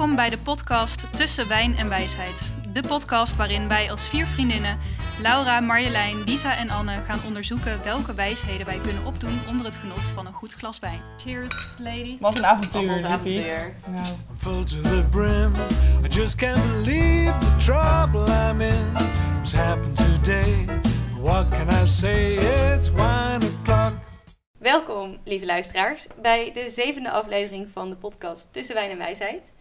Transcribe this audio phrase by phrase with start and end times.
[0.00, 2.54] Welkom bij de podcast Tussen Wijn en Wijsheid.
[2.72, 4.78] De podcast waarin wij als vier vriendinnen,
[5.22, 10.02] Laura, Marjolein, Lisa en Anne, gaan onderzoeken welke wijsheden wij kunnen opdoen onder het genot
[10.02, 11.00] van een goed glas wijn.
[11.18, 12.20] Cheers, ladies.
[12.20, 13.50] Wat een avontuur, Wat een liefies.
[13.50, 13.74] avontuur.
[13.86, 15.52] Nou, I'm full to the brim.
[16.04, 18.92] I just can't believe the trouble I'm in.
[19.34, 20.64] What's happened today?
[21.20, 22.34] What can I say?
[22.34, 23.92] It's wine o'clock.
[24.58, 29.52] Welkom, lieve luisteraars, bij de zevende aflevering van de podcast Tussen Wijn en Wijsheid.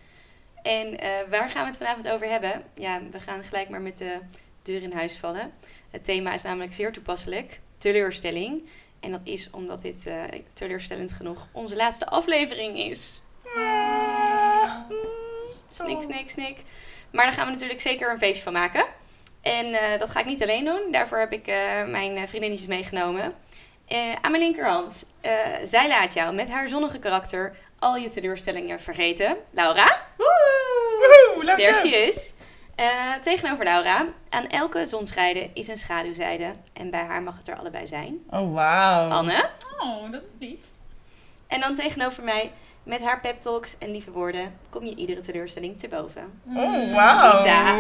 [0.62, 2.64] En eh, waar gaan we het vanavond over hebben?
[2.74, 4.20] Ja, we gaan gelijk maar met de
[4.62, 5.52] deur in huis vallen.
[5.90, 8.70] Het thema is namelijk zeer toepasselijk, teleurstelling.
[9.00, 10.24] En dat is omdat dit eh,
[10.54, 13.22] teleurstellend genoeg onze laatste aflevering is.
[13.56, 14.86] Mm,
[15.70, 16.58] Snik, snik, snik.
[17.12, 18.86] Maar daar gaan we natuurlijk zeker een feestje van maken.
[19.42, 20.92] En eh, dat ga ik niet alleen doen.
[20.92, 21.46] Daarvoor heb ik
[21.88, 23.34] mijn vriendinnetjes meegenomen.
[24.22, 25.06] Aan mijn linkerhand,
[25.64, 29.38] zij laat jou met haar zonnige karakter al je teleurstellingen vergeten.
[29.52, 32.34] Laura, woehoe, leuk there she is.
[32.76, 36.52] Eh, tegenover Laura, aan elke zonschijde is een schaduwzijde.
[36.74, 38.18] En bij haar mag het er allebei zijn.
[38.30, 39.10] Oh, wauw.
[39.10, 39.50] Anne.
[39.80, 40.60] Oh, dat is lief.
[41.48, 42.52] En dan tegenover mij,
[42.84, 46.42] met haar pep talks en lieve woorden, kom je iedere teleurstelling te boven.
[46.48, 47.32] Oh, wauw.
[47.32, 47.78] Lisa.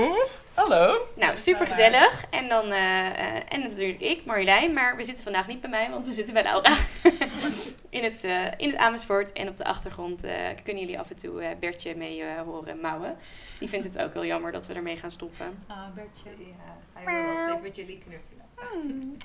[0.53, 0.97] Hallo.
[1.15, 2.25] Nou, super gezellig.
[2.29, 4.73] En dan, eh, eh, en natuurlijk ik, Marjolein.
[4.73, 6.75] Maar we zitten vandaag niet bij mij, want we zitten bij Laura.
[7.89, 9.33] in, het, eh, in het Amersfoort.
[9.33, 12.79] En op de achtergrond eh, kunnen jullie af en toe eh, Bertje mee eh, horen
[12.79, 13.17] mouwen.
[13.59, 15.63] Die vindt het ook heel jammer dat we ermee gaan stoppen.
[15.67, 16.29] Ah, Bertje.
[16.37, 19.17] Ja, hij wil altijd met jullie knuffelen.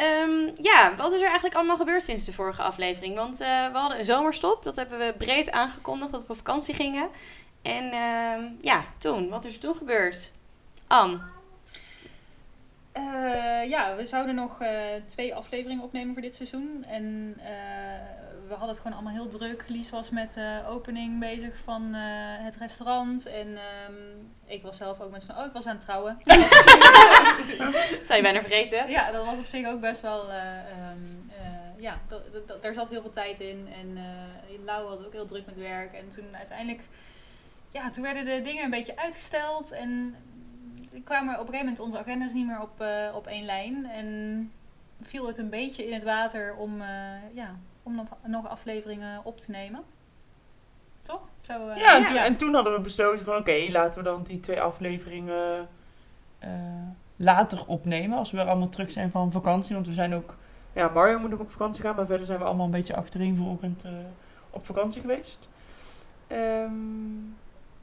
[0.00, 3.16] Ehm, ja, wat is er eigenlijk allemaal gebeurd sinds de vorige aflevering?
[3.16, 4.62] Want eh, we hadden een zomerstop.
[4.62, 7.08] Dat hebben we breed aangekondigd dat we op vakantie gingen.
[7.62, 9.28] En ehm, ja, toen.
[9.28, 10.32] Wat is er toen gebeurd?
[10.86, 11.20] Ann.
[12.92, 14.70] Eh, ja, we zouden nog eh,
[15.06, 16.84] twee afleveringen opnemen voor dit seizoen.
[16.88, 17.36] En
[18.50, 19.64] we hadden het gewoon allemaal heel druk.
[19.68, 22.00] Lies was met de opening bezig van eh,
[22.44, 23.26] het restaurant.
[23.26, 23.94] En ehm,
[24.44, 26.18] ik was zelf ook met van, oh, ik was aan het trouwen.
[28.06, 28.90] Zou je bijna vergeten?
[28.90, 30.98] ja, dat was op zich ook best wel, eh, ehm,
[31.40, 32.00] eh, ja,
[32.60, 33.68] daar zat heel veel tijd in.
[33.80, 35.92] En eh Lau was ook heel druk met werk.
[35.92, 36.82] En toen uiteindelijk,
[37.70, 39.70] ja, toen werden de dingen een beetje uitgesteld.
[39.70, 40.14] En
[41.04, 43.86] kwamen op een gegeven moment onze agendas niet meer op, op één lijn.
[43.86, 44.52] En
[45.02, 46.82] viel het een beetje in het water om,
[47.34, 47.56] ja,
[47.90, 49.82] om nog, nog afleveringen op te nemen.
[51.00, 51.20] Toch?
[51.40, 54.22] Zo, eh, Ja, en, Toen, en toen hadden we besloten van oké, laten we dan
[54.22, 55.68] die twee afleveringen
[56.38, 56.50] eh,
[57.16, 58.18] later opnemen.
[58.18, 59.74] Als we weer allemaal terug zijn van vakantie.
[59.74, 60.36] Want we zijn ook...
[60.72, 61.96] Ja, Mario moet nog op vakantie gaan.
[61.96, 63.90] Maar verder zijn we allemaal een beetje achtereenvolgend eh
[64.52, 65.48] op vakantie geweest.
[66.26, 67.20] Ehm,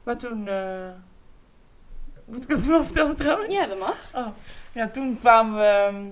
[0.02, 0.48] maar toen...
[0.48, 0.88] eh,
[2.24, 3.54] moet ik het wel vertellen trouwens?
[3.56, 4.10] Ja, dat mag.
[4.14, 4.26] Oh,
[4.72, 5.62] ja, toen kwamen we.
[5.64, 6.04] ehm,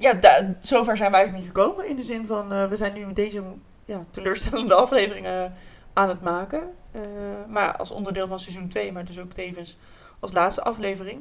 [0.00, 1.88] Ja, da- zover zijn we eigenlijk niet gekomen.
[1.88, 3.42] In de zin van, eh, we zijn nu deze
[3.84, 5.52] ja, teleurstellende afleveringen
[5.92, 6.70] aan het maken.
[6.92, 7.00] Eh,
[7.48, 9.78] maar als onderdeel van seizoen 2, maar dus ook tevens
[10.20, 11.20] als laatste aflevering.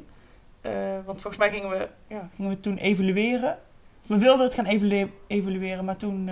[0.61, 0.71] Eh,
[1.05, 3.57] want volgens mij gingen we, ja, gingen we toen evalueren.
[4.07, 6.29] We wilden het gaan evalue- evalueren, maar toen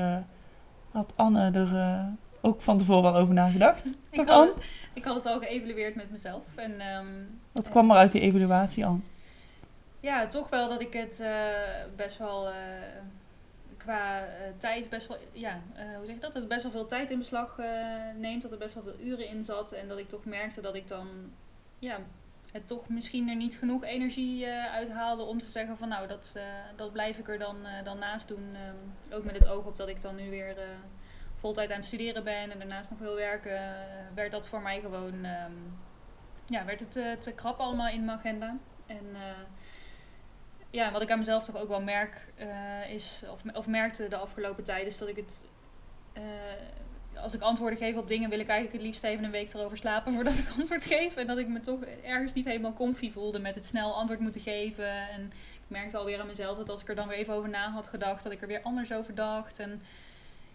[0.91, 2.05] had Anne er
[2.41, 3.85] ook van tevoren al over nagedacht.
[3.85, 4.53] ik, Toch, had, Anne?
[4.93, 6.41] ik had het al geëvalueerd met mezelf.
[6.55, 7.05] En ehm,
[7.51, 8.99] Wat kwam er uit die evaluatie, Anne?
[9.99, 12.53] Ja, toch wel dat ik het eh, best wel eh,
[13.77, 15.61] qua eh, tijd best wel, ja,
[15.95, 16.33] hoe zeg je dat?
[16.33, 17.59] Dat het best wel veel tijd in beslag
[18.15, 20.75] neemt, dat er best wel veel uren in zat en dat ik toch merkte dat
[20.75, 21.07] ik dan,
[21.79, 21.99] ja,
[22.51, 26.35] het toch misschien er niet genoeg energie uithaalde om te zeggen van nou, dat,
[26.75, 28.55] dat blijf ik er dan, dan naast doen.
[28.55, 30.55] Ehm, ook met het oog op dat ik dan nu weer
[31.35, 33.75] voltijd aan het studeren ben en daarnaast nog wil werken,
[34.13, 35.51] werd dat voor mij gewoon, ehm,
[36.45, 38.57] ja, werd het te krap allemaal in mijn agenda.
[38.85, 39.05] En
[40.69, 44.17] ja, wat ik aan mezelf toch ook wel merk, eh, is, of, of merkte de
[44.17, 45.45] afgelopen tijd, is dat ik het.
[46.13, 46.23] eh,
[47.21, 49.77] als ik antwoorden geef op dingen, wil ik eigenlijk het liefst even een week erover
[49.77, 51.15] slapen voordat ik antwoord geef.
[51.15, 54.41] En dat ik me toch ergens niet helemaal comfy voelde met het snel antwoord moeten
[54.41, 55.09] geven.
[55.09, 55.21] En
[55.53, 57.87] ik merkte alweer aan mezelf dat als ik er dan weer even over na had
[57.87, 59.59] gedacht, dat ik er weer anders over dacht.
[59.59, 59.81] En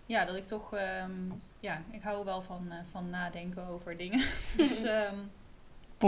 [0.07, 0.75] ja, dat ik toch.
[0.75, 1.11] ehm,
[1.61, 4.25] ja, ik hou wel van, eh, van nadenken over dingen.
[4.57, 4.83] dus.
[4.83, 5.17] ehm,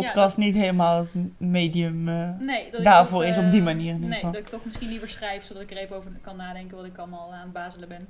[0.01, 2.09] Podcast niet helemaal het medium.
[2.09, 4.33] eh, Nee, dat ik Daarvoor toch, is eh, op die manier in ieder Nee, geval.
[4.33, 6.99] dat ik toch misschien liever schrijf, zodat ik er even over kan nadenken wat ik
[6.99, 8.09] allemaal aan het bazelen ben.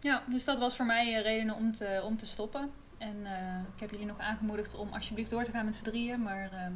[0.00, 2.70] Ja, dus dat was voor mij eh, redenen om te, om te stoppen.
[2.98, 3.32] En eh,
[3.74, 6.72] ik heb jullie nog aangemoedigd om alsjeblieft door te gaan met z'n drieën, maar ehm,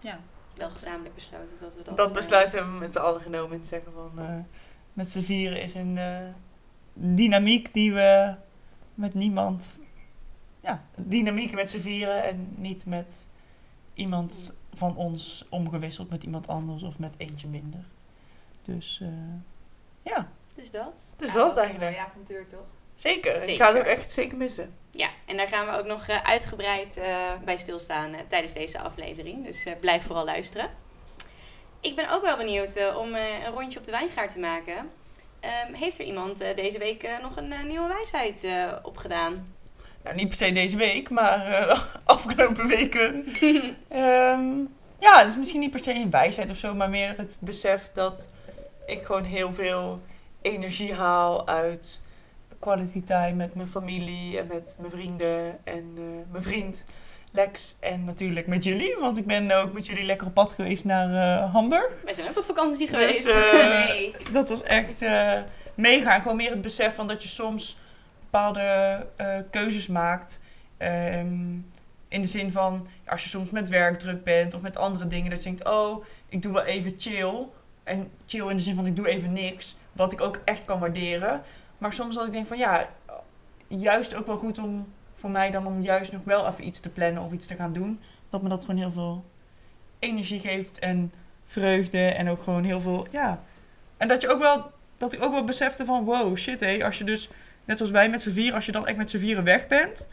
[0.00, 0.18] ja.
[0.56, 1.96] Wel gezamenlijk besloten dat we dat...
[1.96, 3.52] Dat eh, besluit hebben we met z'n allen genomen.
[3.56, 4.34] En te zeggen van eh,
[4.92, 6.28] met z'n vieren is een eh,
[6.92, 8.34] dynamiek die we
[8.94, 9.80] met niemand.
[10.62, 13.26] Ja, dynamiek met z'n vieren en niet met
[13.94, 17.84] iemand van ons omgewisseld met iemand anders of met eentje minder.
[18.62, 19.08] Dus eh,
[20.02, 21.12] ja, Dus dat.
[21.16, 21.90] dus Ja, dat een eigenlijk.
[21.96, 22.66] mooi avontuur toch?
[22.94, 23.48] Zeker.
[23.48, 24.74] Ik ga het ook echt zeker missen.
[24.90, 28.80] Ja, en daar gaan we ook nog eh, uitgebreid eh, bij stilstaan eh, tijdens deze
[28.80, 29.44] aflevering.
[29.44, 30.70] Dus eh, blijf vooral luisteren.
[31.80, 34.90] Ik ben ook wel benieuwd om eh, een rondje op de wijngaard te maken.
[35.40, 39.54] Ehm, heeft er iemand eh, deze week eh, nog een nieuwe wijsheid eh, opgedaan?
[40.04, 43.24] Nou, niet per se deze week, maar eh, afgelopen weken.
[43.88, 44.58] Ehm,
[44.98, 47.90] ja, het is misschien niet per se een wijsheid of zo, maar meer het besef
[47.92, 48.30] dat
[48.86, 50.00] ik gewoon heel veel
[50.42, 52.02] energie haal uit
[52.58, 56.84] quality time met mijn familie en met mijn vrienden en eh, mijn vriend
[57.32, 57.76] Lex.
[57.80, 61.38] En natuurlijk met jullie, want ik ben ook met jullie lekker op pad geweest naar
[61.42, 61.92] eh, Hamburg.
[62.04, 63.34] Wij zijn ook op vakantie Dus, geweest.
[63.88, 64.14] Nee.
[64.32, 65.04] dat was echt
[65.74, 66.20] mega.
[66.20, 67.76] Gewoon meer het besef van dat je soms
[68.30, 70.40] bepaalde eh, keuzes maakt.
[70.76, 71.58] Ehm,
[72.08, 75.30] in de zin van, als je soms met werk druk bent of met andere dingen,
[75.30, 77.48] dat je denkt, oh, ik doe wel even chill.
[77.84, 79.76] En chill in de zin van, ik doe even niks.
[79.92, 81.42] Wat ik ook echt kan waarderen.
[81.78, 82.88] Maar soms dat ik denk van, ja,
[83.68, 86.88] juist ook wel goed om, voor mij dan om juist nog wel even iets te
[86.88, 88.00] plannen of iets te gaan doen.
[88.30, 89.24] Dat me dat gewoon heel veel
[89.98, 91.12] energie geeft en
[91.46, 93.42] vreugde en ook gewoon heel veel, ja.
[93.96, 96.98] En dat je ook wel, dat ik ook wel besefte van, wow, shit hé, als
[96.98, 97.30] je dus,
[97.64, 100.08] net zoals wij met z'n vieren, als je dan echt met z'n vieren weg bent,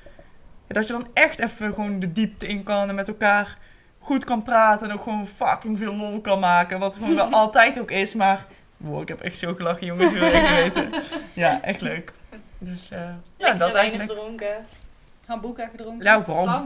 [0.67, 3.57] ja, dat je dan echt even gewoon de diepte in kan en met elkaar
[3.99, 7.79] goed kan praten en ook gewoon fucking veel lol kan maken, wat gewoon wel altijd
[7.79, 8.45] ook is, maar,
[8.77, 10.89] wow, ik heb echt zo gelachen jongens, wil je weten.
[11.33, 12.13] Ja, echt leuk.
[12.57, 14.09] Dus, eh, ja, dat eigenlijk.
[14.09, 14.65] gedronken.
[15.25, 16.05] Hamburger gedronken.
[16.05, 16.45] Nou, vooral.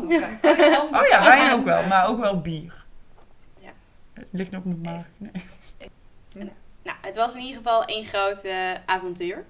[0.92, 2.86] Oh ja, wijn ook wel, maar ook wel bier.
[3.60, 3.70] Ja.
[4.14, 5.06] Het ligt nog op mijn maag.
[5.18, 6.52] Nee.
[6.84, 8.48] Nou, het was in ieder geval één groot
[8.86, 9.46] avontuur.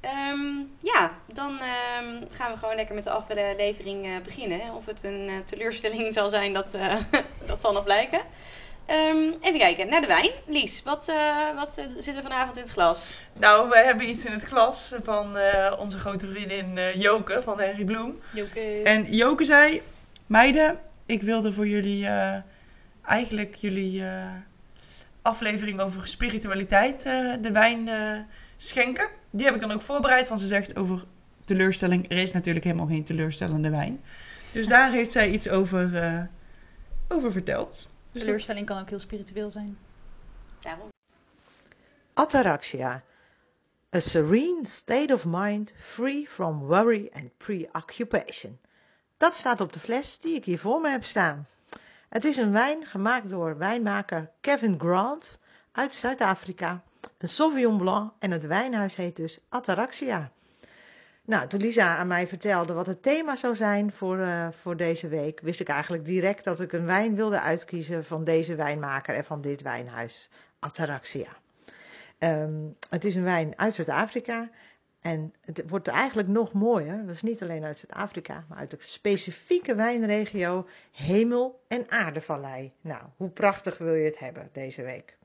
[0.00, 4.74] Ehm, ja, dan ehm, gaan we gewoon lekker met de aflevering eh, beginnen.
[4.74, 6.94] Of het een eh, teleurstelling zal zijn, dat, eh,
[7.46, 8.20] dat zal nog blijken.
[8.86, 10.30] Ehm, even kijken, naar de wijn.
[10.46, 11.12] Lies, wat,
[11.54, 13.18] wat zit er vanavond in het glas?
[13.32, 15.36] Nou, we hebben iets in het glas van
[15.78, 18.20] onze grote vriendin Joke van Henry Bloem.
[18.32, 18.82] Joke.
[18.84, 19.82] En Joke zei,
[20.26, 22.08] meiden, ik wilde voor jullie
[23.04, 24.04] eigenlijk jullie
[25.22, 27.02] aflevering over spiritualiteit
[27.40, 27.88] de wijn
[28.62, 29.08] schenken.
[29.30, 31.04] Die heb ik dan ook voorbereid, want ze zegt over
[31.44, 32.10] teleurstelling.
[32.10, 34.00] Er is natuurlijk helemaal geen teleurstellende wijn.
[34.52, 36.22] Dus daar heeft zij iets over, eh,
[37.08, 37.88] over verteld.
[38.12, 39.78] Dus Teleurstelling kan ook heel spiritueel zijn.
[40.58, 40.88] Daarom.
[42.14, 43.02] Ataraxia.
[43.96, 48.58] A serene state of mind free from worry and preoccupation.
[49.16, 51.46] Dat staat op de fles die ik hier voor me heb staan.
[52.08, 55.38] Het is een wijn gemaakt door wijnmaker Kevin Grant
[55.72, 56.82] uit Zuid-Afrika.
[57.18, 60.30] Een Sauvignon Blanc en het wijnhuis heet dus Ataraxia.
[61.24, 65.08] Nou, toen Lisa aan mij vertelde wat het thema zou zijn voor, eh, voor deze
[65.08, 69.24] week, wist ik eigenlijk direct dat ik een wijn wilde uitkiezen van deze wijnmaker en
[69.24, 71.36] van dit wijnhuis, Ataraxia.
[72.18, 74.50] Ehm, het is een wijn uit Zuid-Afrika.
[75.00, 77.06] En het wordt eigenlijk nog mooier.
[77.06, 82.72] Dat is niet alleen uit Zuid-Afrika, maar uit de specifieke wijnregio Hemel- en Aardevallei.
[82.80, 85.18] Nou, hoe prachtig wil je het hebben deze week?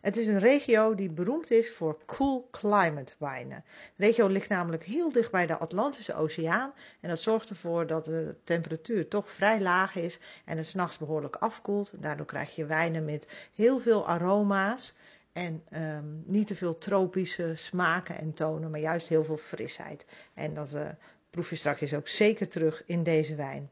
[0.00, 3.64] Het is een regio die beroemd is voor cool climate wijnen.
[3.96, 6.72] De regio ligt namelijk heel dicht bij de Atlantische Oceaan.
[7.00, 11.36] En dat zorgt ervoor dat de temperatuur toch vrij laag is en het s'nachts behoorlijk
[11.36, 11.92] afkoelt.
[11.96, 14.94] Daardoor krijg je wijnen met heel veel aroma's.
[15.32, 20.06] En ehm, niet te veel tropische smaken en tonen, maar juist heel veel frisheid.
[20.34, 20.88] En dat eh,
[21.30, 23.70] proef je straks ook zeker terug in deze wijn.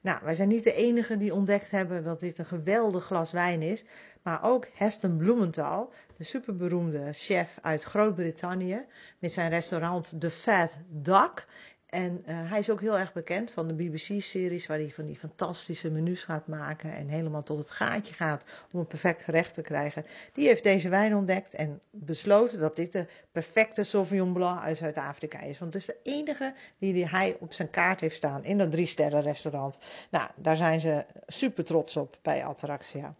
[0.00, 3.62] Nou, wij zijn niet de enigen die ontdekt hebben dat dit een geweldig glas wijn
[3.62, 3.84] is.
[4.28, 8.86] Maar ook Heston Blumenthal, de superberoemde chef uit Groot-Brittannië,
[9.18, 11.46] met zijn restaurant The Fat Duck.
[11.86, 15.18] En eh, hij is ook heel erg bekend van de BBC-series waar hij van die
[15.18, 19.62] fantastische menus gaat maken en helemaal tot het gaatje gaat om een perfect gerecht te
[19.62, 20.04] krijgen.
[20.32, 25.40] Die heeft deze wijn ontdekt en besloten dat dit de perfecte Sauvignon Blanc uit Zuid-Afrika
[25.40, 25.58] is.
[25.58, 28.86] Want het is de enige die hij op zijn kaart heeft staan in dat drie
[28.86, 29.78] sterren restaurant.
[30.10, 33.14] Nou, daar zijn ze super trots op bij Ataraxia.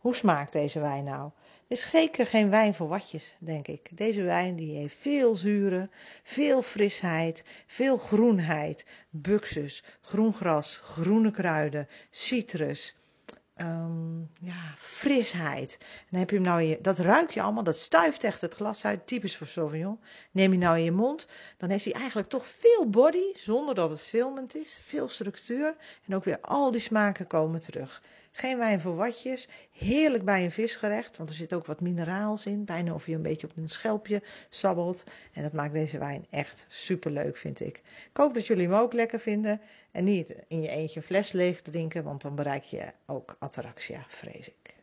[0.00, 1.30] Hoe smaakt deze wijn nou?
[1.68, 3.96] Het is zeker geen wijn voor watjes, denk ik.
[3.96, 5.90] Deze wijn die heeft veel zuren,
[6.22, 12.96] veel frisheid, veel groenheid, buxus, groen gras, groene kruiden, citrus,
[13.54, 15.78] ehm, ja, frisheid.
[16.10, 19.06] Heb je hem nou je, dat ruik je allemaal, dat stuift echt het glas uit,
[19.06, 20.00] typisch voor Sauvignon.
[20.30, 21.26] Neem je nou in je mond,
[21.56, 25.76] dan heeft hij eigenlijk toch veel body, zonder dat het filmend is, veel structuur.
[26.06, 28.02] En ook weer al die smaken komen terug.
[28.32, 32.64] Geen wijn voor watjes, heerlijk bij een visgerecht, want er zit ook wat mineraals in,
[32.64, 35.04] bijna of je een beetje op een schelpje sabbelt.
[35.32, 37.76] En dat maakt deze wijn echt super leuk, vind ik.
[38.10, 39.60] Ik hoop dat jullie hem ook lekker vinden
[39.90, 44.04] en niet in je eentje een fles leeg drinken, want dan bereik je ook ataraxia,
[44.08, 44.74] vrees ik.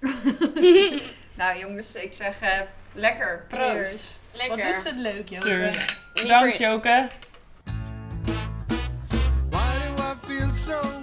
[1.40, 2.60] Nou jongens, ik zeg eh,
[2.92, 4.20] lekker, proost.
[4.32, 4.56] Lekker.
[4.56, 5.72] Wat doet ze het leuk, Joke.
[6.14, 7.10] Bedankt, Joke.
[9.50, 10.99] Why do I feel so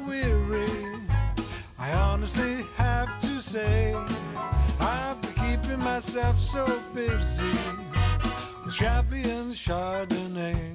[2.27, 3.96] honestly have to say,
[4.81, 7.51] I've been keeping myself so busy
[8.69, 10.74] Chardonnay.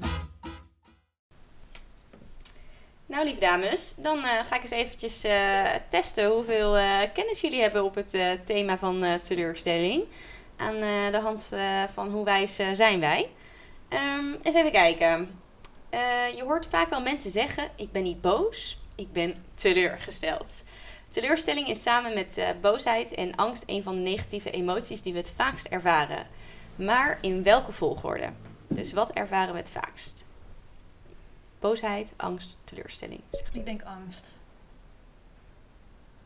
[3.06, 7.60] Nou, lieve dames, dan eh, ga ik eens eventjes eh, testen hoeveel eh, kennis jullie
[7.60, 10.04] hebben op het thema van teleurstelling.
[10.56, 10.80] Aan
[11.10, 11.48] de hand
[11.92, 13.30] van hoe wijs zijn wij.
[13.88, 15.40] Ehm, eens even kijken.
[16.36, 20.64] Je hoort vaak wel mensen zeggen: Ik ben niet boos, ik ben teleurgesteld.
[21.12, 25.18] Teleurstelling is samen met eh, boosheid en angst een van de negatieve emoties die we
[25.18, 26.26] het vaakst ervaren.
[26.76, 28.30] Maar in welke volgorde?
[28.68, 30.24] Dus wat ervaren we het vaakst?
[31.60, 33.20] Boosheid, angst, teleurstelling.
[33.32, 33.56] Zeg maar.
[33.56, 34.36] Ik denk angst.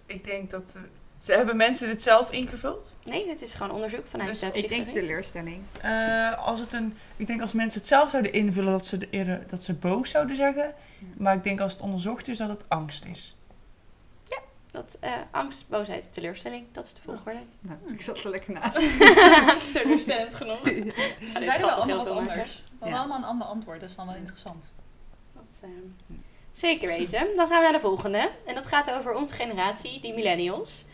[0.06, 0.74] Ik denk dat...
[0.76, 0.82] eh,
[1.22, 2.96] ze hebben mensen dit zelf ingevuld?
[3.04, 5.62] Nee, dit is gewoon onderzoek vanuit Dus de Ik denk teleurstelling.
[5.80, 9.10] Eh, als het een, ik denk als mensen het zelf zouden invullen dat ze de
[9.10, 10.74] eerder dat ze boos zouden zeggen.
[11.16, 13.35] Maar ik denk als het onderzocht is dat het angst is.
[14.76, 17.38] Dat, eh, angst, boosheid, teleurstelling, dat is de volgorde.
[17.60, 18.78] Nou, ik zat er lekker naast.
[19.72, 20.68] Teleurstellend genoeg.
[21.34, 22.62] Er zijn wel allemaal wat anders.
[22.80, 22.98] We Ja.
[22.98, 24.72] allemaal een ander antwoord, dat is dan wel interessant.
[25.32, 25.68] Dat, eh,
[26.52, 27.26] zeker weten.
[27.36, 28.30] Dan gaan we naar de volgende.
[28.46, 30.84] En dat gaat over onze generatie, die millennials.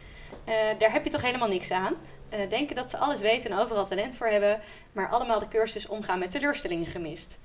[0.45, 1.95] Eh, daar heb je toch helemaal niks aan.
[2.29, 4.61] Eh, denken dat ze alles weten en overal talent voor hebben,
[4.93, 7.39] maar allemaal de cursus omgaan met teleurstellingen gemist.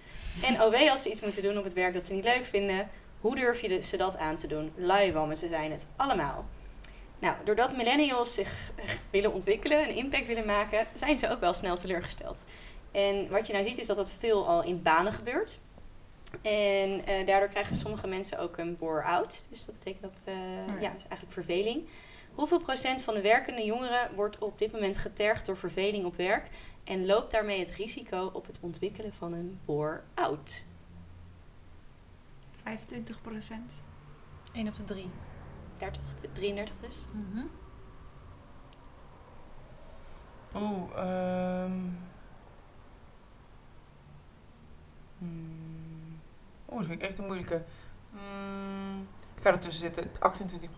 [0.44, 2.90] En OW als ze iets moeten doen op het werk dat ze niet leuk vinden,
[3.22, 4.72] hoe durf je ze dat aan te doen?
[4.76, 6.46] Luiwammen, ze zijn het allemaal.
[7.20, 8.72] Nou, doordat millennials zich
[9.12, 12.44] willen ontwikkelen en impact willen maken, zijn ze ook wel snel teleurgesteld.
[12.92, 15.60] En wat je nou ziet is dat dat veel al in banen gebeurt.
[16.42, 19.48] En eh, daardoor krijgen sommige mensen ook een bore-out.
[19.50, 20.34] Dus dat betekent dat, eh,
[20.68, 20.74] ja.
[20.80, 21.88] ja, dus eigenlijk verveling.
[22.34, 26.48] Hoeveel procent van de werkende jongeren wordt op dit moment getergd door verveling op werk
[26.84, 30.64] en loopt daarmee het risico op het ontwikkelen van een bore-out?
[32.68, 33.82] 25 procent.
[34.54, 35.10] 1 op de 3.
[35.78, 36.02] 30,
[36.34, 37.06] 33 dus.
[40.56, 41.72] Oeh, ehm.
[45.18, 46.20] hmm.
[46.70, 47.66] Oeh, dat vind ik echt een moeilijke.
[48.12, 50.70] Hmm, ik ga ertussen zitten, 28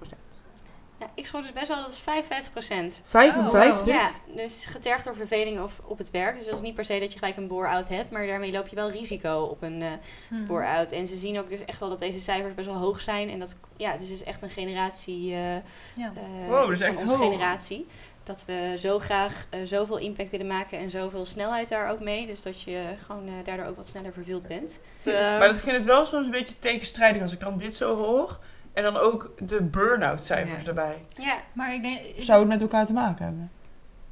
[0.99, 3.01] Ja, ik schrok dus best wel, dat is 55 procent.
[3.03, 3.85] 55?
[3.93, 6.35] Ja, dus getergd door verveling of op het werk.
[6.35, 8.67] Dus dat is niet per se dat je gelijk een bore-out hebt, maar daarmee loop
[8.67, 9.91] je wel risico op een eh
[10.29, 10.45] Mhm.
[10.45, 10.91] bore-out.
[10.91, 13.29] En ze zien ook dus echt wel dat deze cijfers best wel hoog zijn.
[13.29, 15.53] En dat, ja, het is dus echt een generatie eh,
[15.95, 16.11] Ja.
[16.15, 17.23] eh, Wow, dat is echt onze hoog.
[17.31, 17.87] generatie.
[18.23, 22.27] Dat we zo graag eh, zoveel impact willen maken en zoveel snelheid daar ook mee.
[22.27, 24.79] Dus dat je gewoon eh, daardoor ook wat sneller verveeld bent.
[25.05, 28.39] Maar ik vind het wel soms een beetje tegenstrijdig als ik dan dit zo hoor.
[28.79, 30.67] En dan ook de burn-out cijfers Ja.
[30.67, 31.05] erbij.
[31.21, 33.51] Ja, Maar ik denk, ik- Zou het met elkaar te maken hebben?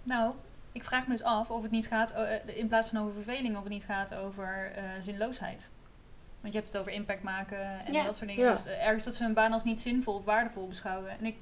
[0.04, 0.32] nou,
[0.72, 3.56] ik vraag me dus af of het niet gaat, eh, in plaats van over verveling,
[3.56, 5.72] of het niet gaat over eh, zinloosheid.
[6.42, 8.04] Want je hebt het over impact maken en Ja.
[8.04, 8.44] dat soort dingen.
[8.46, 8.52] Ja.
[8.52, 11.10] Dus eh, ergens dat ze hun baan als niet zinvol of waardevol beschouwen.
[11.10, 11.36] En ik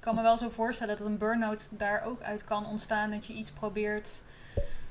[0.00, 3.10] kan me wel zo voorstellen dat een burn-out daar ook uit kan ontstaan.
[3.10, 4.22] Dat je iets probeert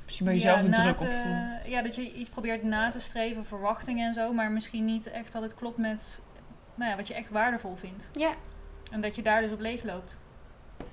[0.03, 1.59] Misschien bij jezelf de druk te- op voelen.
[1.65, 4.33] Ja, dat je iets probeert na te streven, verwachtingen en zo.
[4.33, 6.21] Maar misschien niet echt dat het klopt met
[6.77, 8.09] nou ja, wat je echt waardevol vindt.
[8.13, 8.31] ja.
[8.91, 10.19] En dat je daar dus op leeg loopt.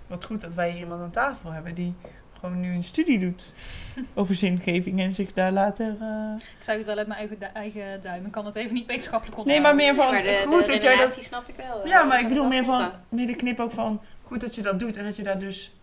[0.06, 1.94] Wat goed dat wij hier iemand aan tafel hebben die
[2.38, 3.52] gewoon nu een studie doet
[4.14, 5.96] over zingeving en zich daar later...
[6.00, 8.26] eh, Ik zuig het wel uit mijn eigen, du- eigen duim.
[8.26, 10.82] Ik kan het even niet wetenschappelijk Nee, maar meer van maar de, goed de dat
[10.82, 11.22] jij dat...
[11.22, 11.82] snap ik wel.
[11.82, 14.54] eh, Ja, maar kan ik bedoel meer van, meer de knip ook van goed dat
[14.54, 15.76] je dat doet en dat je daar dus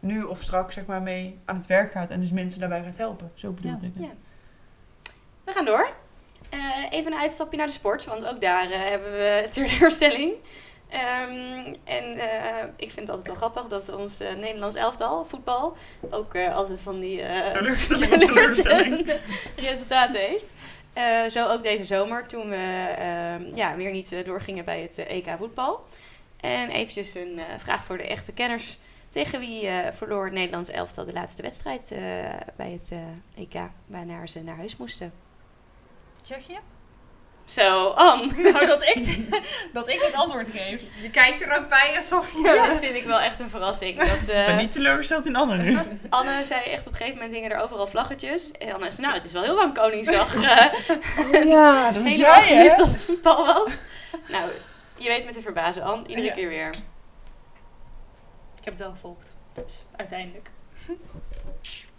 [0.00, 2.96] nu of straks zeg maar mee aan het werk gaat en dus mensen daarbij gaat
[2.96, 3.30] helpen.
[3.34, 3.76] Zo bedoel Ja.
[3.76, 3.96] ik het.
[4.00, 4.08] Ja.
[5.44, 5.90] We gaan door.
[6.50, 6.58] Eh,
[6.90, 10.32] even een uitstapje naar de sport, want ook daar eh, hebben we teleurstelling.
[10.88, 15.76] Ehm, en eh, ik vind het altijd wel grappig dat ons Nederlands elftal, voetbal,
[16.10, 19.12] ook altijd van die Teleurstelling teleurstelling.
[19.56, 20.52] resultaten heeft.
[21.32, 25.84] Zo ook deze zomer toen we ehm, ja, weer niet doorgingen bij het EK voetbal.
[26.40, 28.78] En eventjes een vraag voor de echte kenners.
[29.08, 31.94] Tegen wie verloor het Nederlands elftal de laatste wedstrijd
[32.56, 32.92] bij het
[33.36, 35.27] EK, waarna ze naar huis moesten?
[36.28, 36.58] Tsjechië?
[37.44, 38.32] Zo, Anne.
[38.52, 39.18] Nou, dat ik,
[39.72, 40.82] dat ik het antwoord geef.
[41.02, 42.40] Je kijkt er ook bij alsof je...
[42.42, 43.98] Ja, dat vind ik wel echt een verrassing.
[43.98, 45.78] Dat, Ik eh, ben niet teleurgesteld in Anne nu.
[46.08, 48.52] Anne zei echt op een gegeven moment hingen er overal vlaggetjes.
[48.52, 50.34] En Anne zei, nou, het is wel heel lang Koningsdag.
[50.34, 50.42] Oh
[51.44, 52.76] ja, dat was helemaal jij hè?
[52.76, 53.82] dat het voetbal was.
[54.28, 54.50] nou,
[54.96, 56.06] je weet me te verbazen, Anne.
[56.08, 56.32] Iedere Ja.
[56.32, 56.68] keer weer.
[58.58, 59.36] Ik heb het wel gevolgd.
[59.54, 60.50] Dus uiteindelijk.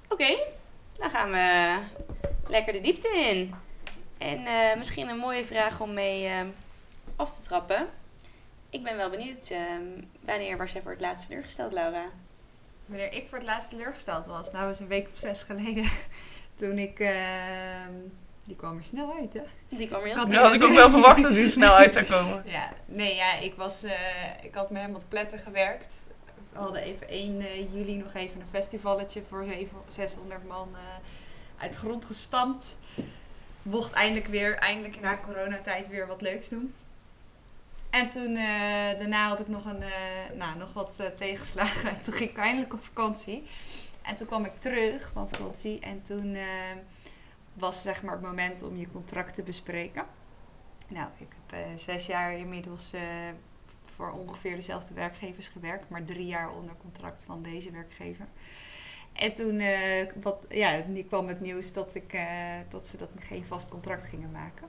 [0.10, 0.38] Oké,
[0.94, 1.74] dan gaan we
[2.48, 3.68] lekker de diepte in.
[4.20, 6.42] En eh, misschien een mooie vraag om mee eh,
[7.16, 7.88] af te trappen.
[8.70, 9.60] Ik ben wel benieuwd, eh,
[10.20, 12.06] wanneer was jij voor het laatst teleurgesteld, Laura?
[12.86, 15.86] Wanneer ik voor het laatst teleurgesteld was, nou is een week of zes geleden,
[16.56, 17.94] toen ik ehm,
[18.44, 19.42] Die kwam er snel uit, hè?
[19.78, 20.42] Die kwam er heel Had snel.
[20.42, 22.44] Dat had ik ook wel verwacht dat die er snel uit zou komen.
[22.46, 23.92] Ja, nee, ja, ik, was, eh,
[24.44, 25.96] ik had me helemaal te pletten gewerkt.
[26.54, 30.80] We hadden even 1 eh, juli nog even een festivalletje voor zeven- 600 man eh,
[31.64, 32.78] uit de grond gestampt.
[33.62, 36.74] Mocht eindelijk weer, eindelijk na coronatijd weer wat leuks doen.
[37.90, 41.90] En toen, eh, daarna had ik nog, een, eh, nou, nog wat eh, tegenslagen.
[41.96, 43.44] En toen ging ik eindelijk op vakantie.
[44.02, 45.80] En toen kwam ik terug van vakantie.
[45.80, 46.38] En toen
[47.54, 50.06] was zeg maar het moment om je contract te bespreken.
[50.88, 52.94] Nou, ik heb zes jaar inmiddels
[53.86, 58.28] voor ongeveer dezelfde werkgevers gewerkt, maar drie jaar onder contract van deze werkgever.
[59.14, 62.24] En toen eh, wat, ja, kwam het nieuws dat, ik, eh,
[62.70, 64.68] dat ze dat geen vast contract gingen maken.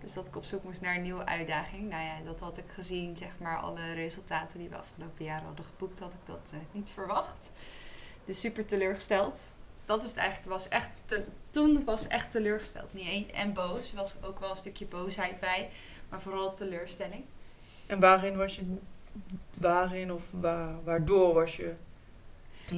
[0.00, 1.88] Dus dat ik op zoek moest naar een nieuwe uitdaging.
[1.88, 5.64] Nou ja, dat had ik gezien, zeg maar, alle resultaten die we afgelopen jaren hadden
[5.64, 7.50] geboekt, had ik dat eh, niet verwacht.
[8.24, 9.46] Dus super teleurgesteld.
[9.84, 12.92] Dat is het eigenlijk, was echt toen was echt teleurgesteld.
[12.92, 15.70] Niet eens, en boos, er was ook wel een stukje boosheid bij,
[16.08, 17.24] maar vooral teleurstelling.
[17.86, 18.76] En waarin was je,
[19.54, 21.74] waarin of waar, waardoor was je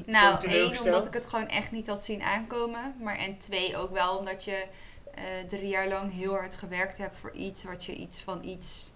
[0.06, 2.94] Nou, één, omdat ik het gewoon echt niet had zien aankomen.
[3.00, 4.66] Maar en twee, ook wel omdat je
[5.14, 8.92] eh, drie jaar lang heel hard gewerkt hebt voor iets wat je iets van iets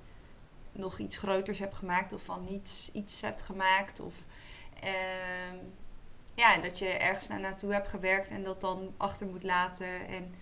[0.72, 4.00] nog iets groters hebt gemaakt of van niets iets hebt gemaakt.
[4.00, 4.14] Of
[4.80, 5.56] ehm,
[6.34, 10.34] ja, dat je ergens naar naartoe hebt gewerkt en dat dan achter moet laten en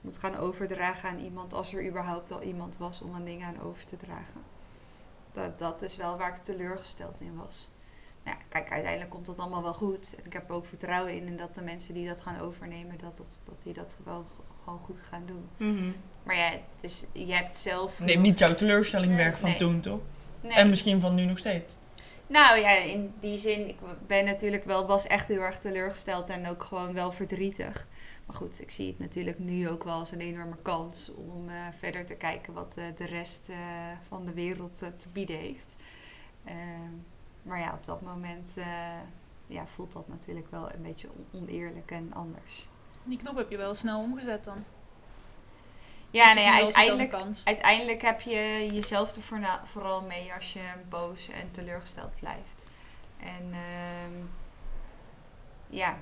[0.00, 3.60] moet gaan overdragen aan iemand als er überhaupt al iemand was om een ding aan
[3.60, 4.42] over te dragen.
[5.32, 7.70] Dat, dat is wel waar ik teleurgesteld in was.
[8.24, 10.14] Nou, ja, kijk, uiteindelijk komt dat allemaal wel goed.
[10.18, 12.98] En ik heb er ook vertrouwen in en dat de mensen die dat gaan overnemen,
[12.98, 14.26] dat, dat, dat die dat wel
[14.64, 15.48] gewoon goed gaan doen.
[15.56, 15.90] Mhm.
[16.22, 18.00] Maar ja, het is, je hebt zelf...
[18.00, 19.58] Neem niet jouw teleurstelling weg van Nee.
[19.58, 20.00] toen, toch?
[20.40, 20.52] Nee.
[20.52, 21.74] En misschien van nu nog steeds.
[22.26, 26.48] Nou ja, in die zin, ik ben natuurlijk wel, was echt heel erg teleurgesteld en
[26.48, 27.86] ook gewoon wel verdrietig.
[28.26, 31.54] Maar goed, ik zie het natuurlijk nu ook wel als een enorme kans om eh,
[31.78, 33.56] verder te kijken wat eh, de rest eh,
[34.08, 35.76] van de wereld te bieden heeft.
[37.42, 39.00] Maar ja, op dat moment eh,
[39.46, 42.68] ja, voelt dat natuurlijk wel een beetje on- oneerlijk en anders.
[43.04, 44.64] Die knop heb je wel snel omgezet dan.
[46.10, 51.50] Ja, je ja, uiteindelijk, uiteindelijk heb je jezelf er vooral mee als je boos en
[51.50, 52.66] teleurgesteld blijft.
[53.18, 54.24] En ehm,
[55.66, 55.98] ja,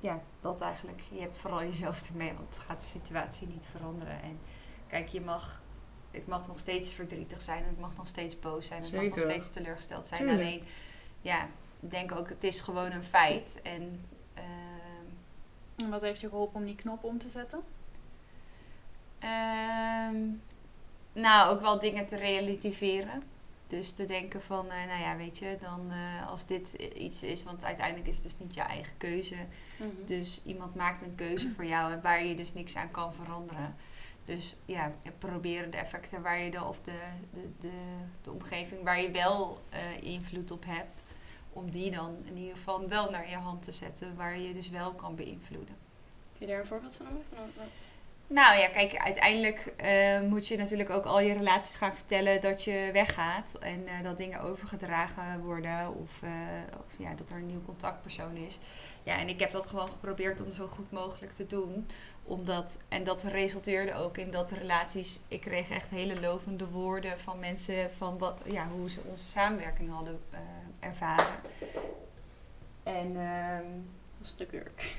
[0.00, 1.00] ja, dat eigenlijk.
[1.10, 4.22] Je hebt vooral jezelf ermee, want het gaat de situatie niet veranderen.
[4.22, 4.40] En
[4.86, 5.60] kijk, je mag,
[6.16, 8.94] ik mag nog steeds verdrietig zijn en ik mag nog steeds boos zijn en ik
[8.94, 10.20] mag nog steeds teleurgesteld zijn.
[10.20, 10.40] Tuurlijk.
[10.40, 10.62] Alleen,
[11.20, 11.44] ja,
[11.80, 13.60] ik denk ook, het is gewoon een feit.
[13.62, 14.46] En ehm,
[15.76, 17.62] En wat heeft je geholpen om die knop om te zetten?
[19.18, 20.16] Ehm,
[21.12, 23.22] nou, ook wel dingen te relativeren.
[23.66, 27.42] Dus te denken van, eh, nou ja, weet je, dan eh, als dit iets is,
[27.42, 29.34] want uiteindelijk is het dus niet je eigen keuze.
[29.76, 29.88] Mhm.
[30.04, 33.76] Dus iemand maakt een keuze voor jou en waar je dus niks aan kan veranderen.
[34.26, 36.98] Dus ja, proberen de effecten waar je dan, of de,
[37.32, 41.02] de, de, de omgeving waar je wel eh, invloed op hebt,
[41.52, 44.70] om die dan in ieder geval wel naar je hand te zetten, waar je dus
[44.70, 45.76] wel kan beïnvloeden.
[46.38, 47.24] Kun je daar een voorbeeld van noemen?
[48.28, 52.64] Nou ja, kijk, uiteindelijk eh, moet je natuurlijk ook al je relaties gaan vertellen dat
[52.64, 53.54] je weggaat.
[53.60, 56.30] En eh, dat dingen overgedragen worden of, eh,
[56.78, 58.58] of ja, dat er een nieuw contactpersoon is.
[59.02, 61.88] Ja, en ik heb dat gewoon geprobeerd om zo goed mogelijk te doen.
[62.24, 65.20] Omdat, en dat resulteerde ook in dat relaties...
[65.28, 69.90] Ik kreeg echt hele lovende woorden van mensen van wat, ja, hoe ze onze samenwerking
[69.90, 70.20] hadden
[70.80, 71.34] ervaren.
[72.82, 73.16] En...
[73.16, 73.64] ehm,
[74.20, 74.94] Een stuk werk.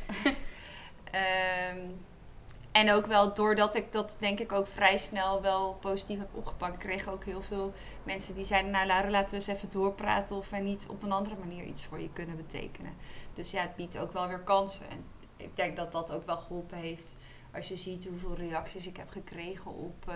[2.78, 6.74] En ook wel doordat ik dat denk ik ook vrij snel wel positief heb opgepakt.
[6.74, 10.36] Ik kreeg ook heel veel mensen die zeiden, nou Lara, laten we eens even doorpraten
[10.36, 12.94] of we niet op een andere manier iets voor je kunnen betekenen.
[13.34, 14.90] Dus ja, het biedt ook wel weer kansen.
[14.90, 15.04] En
[15.38, 17.18] ik denk dat dat ook wel geholpen heeft.
[17.54, 20.16] Als je ziet hoeveel reacties ik heb gekregen op eh,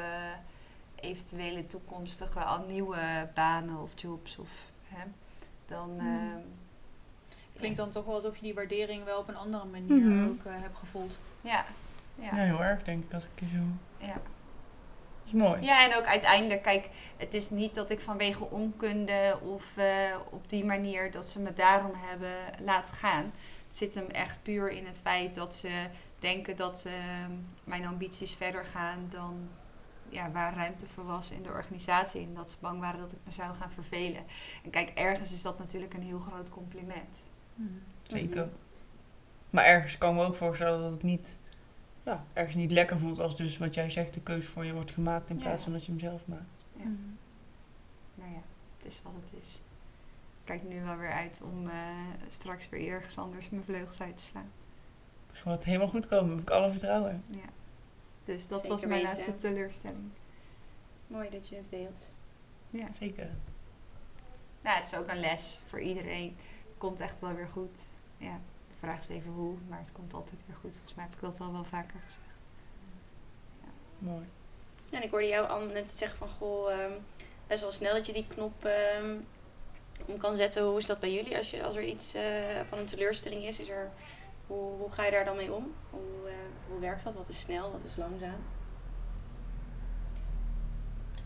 [0.95, 4.37] eventuele toekomstige al nieuwe banen of jobs.
[4.37, 5.03] Of, hè,
[5.65, 5.99] dan...
[5.99, 6.39] ehm,
[7.57, 10.29] Klinkt dan toch wel alsof je die waardering wel op een andere manier Mhm.
[10.29, 11.19] ook eh, hebt gevoeld.
[11.41, 11.65] Ja,
[12.15, 13.63] Ja, ja, heel erg, denk ik, als ik je zo...
[13.97, 14.13] ja.
[14.13, 15.61] Dat is mooi.
[15.61, 20.49] Ja, en ook uiteindelijk, kijk, het is niet dat ik vanwege onkunde of eh, op
[20.49, 23.23] die manier dat ze me daarom hebben laten gaan.
[23.67, 25.87] Het zit hem echt puur in het feit dat ze
[26.19, 26.93] denken dat eh,
[27.63, 29.49] mijn ambities verder gaan dan
[30.09, 32.21] ja, waar ruimte voor was in de organisatie.
[32.21, 34.23] En dat ze bang waren dat ik me zou gaan vervelen.
[34.63, 37.25] En kijk, ergens is dat natuurlijk een heel groot compliment.
[38.03, 38.49] Zeker.
[39.49, 41.39] Maar ergens kan ik me ook voorstellen dat het niet,
[42.03, 44.91] ja, ergens niet lekker voelt als dus wat jij zegt, de keuze voor je wordt
[44.91, 45.41] gemaakt in Ja.
[45.43, 46.65] plaats van dat je hem zelf maakt.
[46.75, 46.83] Ja.
[46.83, 46.93] Mhm.
[48.15, 48.41] Maar ja,
[48.77, 49.61] het is wat het is.
[50.39, 51.75] Ik kijk nu wel weer uit om eh,
[52.29, 54.51] straks weer ergens anders mijn vleugels uit te slaan.
[55.27, 57.23] Het gaat helemaal goed komen, heb ik alle vertrouwen.
[57.27, 57.39] Ja.
[58.23, 59.07] Dus dat Zeker was mijn weten.
[59.07, 60.09] laatste teleurstelling.
[61.07, 62.09] Mooi dat je het deelt.
[62.69, 62.91] Ja.
[62.91, 63.29] Zeker.
[64.61, 66.35] Nou, het is ook een les voor iedereen.
[66.67, 67.87] Het komt echt wel weer goed.
[68.17, 68.39] Ja,
[68.81, 70.73] vraag is even hoe, maar het komt altijd weer goed.
[70.73, 72.39] Volgens mij heb ik dat al wel vaker gezegd.
[73.97, 74.25] Mooi.
[74.85, 76.91] Ja, en ik hoorde jou al net zeggen van, goh, ehm,
[77.47, 79.15] best wel snel dat je die knop ehm,
[80.05, 80.63] om kan zetten.
[80.63, 82.23] Hoe is dat bij jullie als, je, als er iets eh,
[82.63, 83.59] van een teleurstelling is?
[83.59, 83.91] is er,
[84.47, 85.73] hoe, hoe ga je daar dan mee om?
[85.89, 86.33] Hoe, eh,
[86.67, 87.15] hoe werkt dat?
[87.15, 88.39] Wat is snel, wat is langzaam?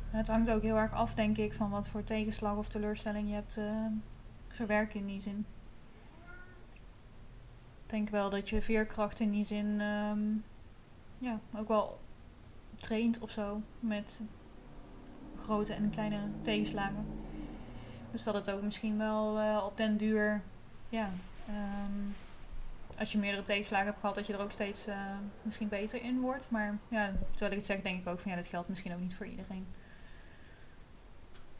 [0.09, 3.33] Het hangt ook heel erg af, denk ik, van wat voor tegenslag of teleurstelling je
[3.33, 3.85] hebt eh,
[4.47, 5.45] verwerken in die zin.
[7.85, 10.19] Denk wel dat je veerkracht in die zin ehm,
[11.17, 11.99] ja, ook wel
[12.75, 14.21] traint of zo met
[15.43, 17.05] grote en kleine tegenslagen.
[18.11, 20.41] Dus dat het ook misschien wel eh, op den duur,
[20.89, 21.09] ja,
[21.47, 22.11] ehm,
[22.97, 26.19] als je meerdere tegenslagen hebt gehad, dat je er ook steeds eh, misschien beter in
[26.19, 26.49] wordt.
[26.51, 28.99] Maar ja, terwijl ik het zeg, denk ik ook van ja, dat geldt misschien ook
[28.99, 29.65] niet voor iedereen.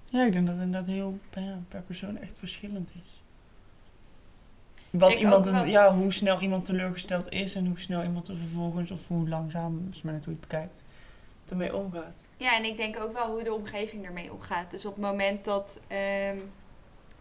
[0.05, 1.19] Ja, ik denk dat inderdaad heel
[1.67, 3.23] per persoon echt verschillend is.
[4.97, 5.63] Wat Ik iemand wel.
[5.65, 9.87] ja, hoe snel iemand teleurgesteld is en hoe snel iemand er vervolgens, of hoe langzaam,
[9.91, 10.83] is maar net hoe je het bekijkt,
[11.49, 12.27] ermee omgaat.
[12.37, 14.71] Ja, en ik denk ook wel hoe de omgeving ermee omgaat.
[14.71, 15.79] Dus op het moment dat.
[15.87, 16.37] ehm,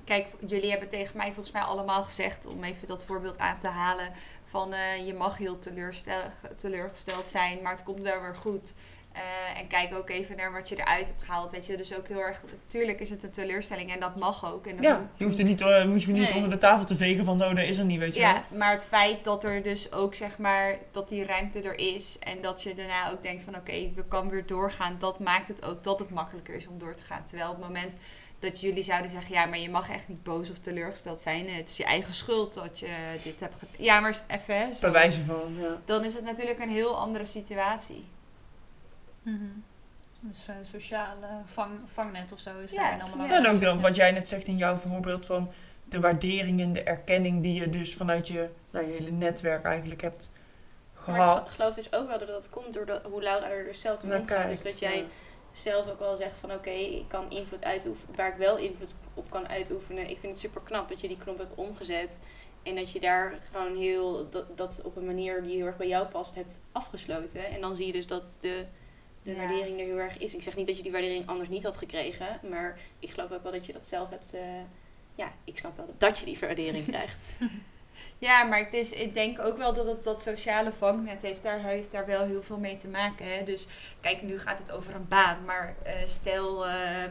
[0.04, 3.68] kijk, jullie hebben tegen mij volgens mij allemaal gezegd, om even dat voorbeeld aan te
[3.68, 4.12] halen,
[4.44, 6.20] van eh, je mag heel teleurstel,
[6.56, 8.74] teleurgesteld zijn, maar het komt wel weer goed.
[9.14, 11.50] Eh, en kijk ook even naar wat je eruit hebt gehaald.
[11.50, 12.40] Weet je, dus ook heel erg.
[12.62, 14.66] Natuurlijk is het een teleurstelling en dat mag ook.
[14.66, 16.34] En dat Ja, je hoeft er niet, eh, hoef je niet Nee.
[16.34, 18.30] onder de tafel te vegen van, oh, dat is er niet, weet je wel.
[18.30, 22.18] Ja, maar het feit dat er dus ook zeg maar dat die ruimte er is
[22.18, 25.64] en dat je daarna ook denkt van oké, we kan weer doorgaan, dat maakt het
[25.64, 27.24] ook dat het makkelijker is om door te gaan.
[27.24, 27.96] Terwijl op het moment
[28.38, 31.68] dat jullie zouden zeggen, ja, maar je mag echt niet boos of teleurgesteld zijn, het
[31.68, 33.74] is je eigen schuld dat je dit hebt gedaan.
[33.84, 34.80] Ja, maar even, hè, zo.
[34.80, 35.80] Bij wijze van, ja.
[35.84, 38.04] dan is het natuurlijk een heel andere situatie.
[40.20, 43.80] Dus eh, sociale vang, vangnet of zo is Ja, daarin allemaal Ja, en ook dan
[43.80, 45.50] wat jij net zegt in jouw voorbeeld van
[45.88, 50.00] de waardering en de erkenning die je dus vanuit je, nou, je hele netwerk eigenlijk
[50.00, 50.30] hebt
[51.06, 51.54] Maar ik gehad.
[51.54, 54.36] geloof dus ook wel dat dat komt door hoe Laura er dus zelf mee omgaat.
[54.36, 55.04] kijkt, Dus dat jij ja.
[55.52, 59.30] zelf ook wel zegt van oké, ik kan invloed uitoefenen, waar ik wel invloed op
[59.30, 60.10] kan uitoefenen.
[60.10, 62.18] Ik vind het super knap dat je die knop hebt omgezet.
[62.62, 65.88] En dat je daar gewoon heel, dat, dat op een manier die heel erg bij
[65.88, 67.44] jou past, hebt afgesloten.
[67.50, 68.66] En dan zie je dus dat de,
[69.24, 69.36] de Ja.
[69.38, 70.34] waardering er heel erg is.
[70.34, 72.40] Ik zeg niet dat je die waardering anders niet had gekregen.
[72.50, 74.40] Maar ik geloof ook wel dat je dat zelf hebt, eh,
[75.14, 77.34] ja, ik snap wel dat je die waardering krijgt.
[78.18, 81.58] Ja, maar het is, ik denk ook wel dat het dat sociale vangnet heeft daar,
[81.60, 83.26] heeft daar wel heel veel mee te maken.
[83.38, 83.42] Hè?
[83.44, 83.66] Dus
[84.00, 87.10] kijk, nu gaat het over een baan, maar eh, stel, ehm,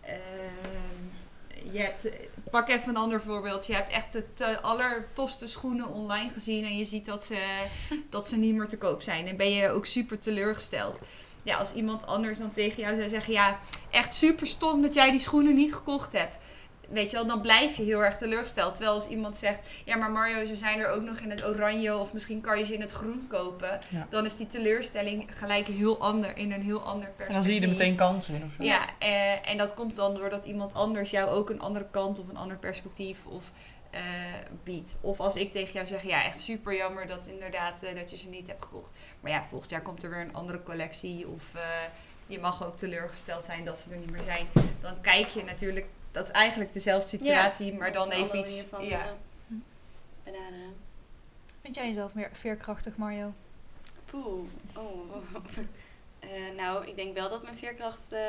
[0.00, 2.08] ehm, je hebt,
[2.50, 3.66] pak even een ander voorbeeld.
[3.66, 7.64] Je hebt echt de te- allertofste schoenen online gezien en je ziet dat ze,
[8.10, 9.26] dat ze niet meer te koop zijn.
[9.26, 11.00] En ben je ook super teleurgesteld.
[11.46, 13.58] Ja, als iemand anders dan tegen jou zou zeggen, ja,
[13.90, 16.36] echt super stom dat jij die schoenen niet gekocht hebt.
[16.88, 18.74] Weet je wel, dan blijf je heel erg teleurgesteld.
[18.74, 21.96] Terwijl als iemand zegt, ja, maar Mario, ze zijn er ook nog in het oranje
[21.96, 23.80] of misschien kan je ze in het groen kopen.
[23.88, 24.06] Ja.
[24.10, 27.34] Dan is die teleurstelling gelijk heel ander, in een heel ander En perspectief.
[27.34, 28.64] dan zie je er meteen kansen in of zo.
[28.64, 32.28] Ja, eh, en dat komt dan doordat iemand anders jou ook een andere kant of
[32.28, 33.52] een ander perspectief of,
[33.90, 34.02] eh,
[34.64, 34.96] biedt.
[35.00, 38.16] Of als ik tegen jou zeg, ja, echt super jammer dat inderdaad eh, dat je
[38.16, 38.92] ze niet hebt gekocht.
[39.20, 41.62] Maar ja, volgend jaar komt er weer een andere collectie of eh,
[42.26, 44.46] je mag ook teleurgesteld zijn dat ze er niet meer zijn.
[44.80, 48.66] Dan kijk je natuurlijk, dat is eigenlijk dezelfde situatie, maar dan even iets...
[48.70, 49.16] van ja.
[50.24, 50.74] benaderen.
[51.62, 53.32] Vind jij jezelf meer veerkrachtig, Mario?
[54.04, 54.48] Poeh.
[54.76, 55.16] Oh.
[56.26, 58.20] Eh, nou, ik denk wel dat mijn veerkracht eh,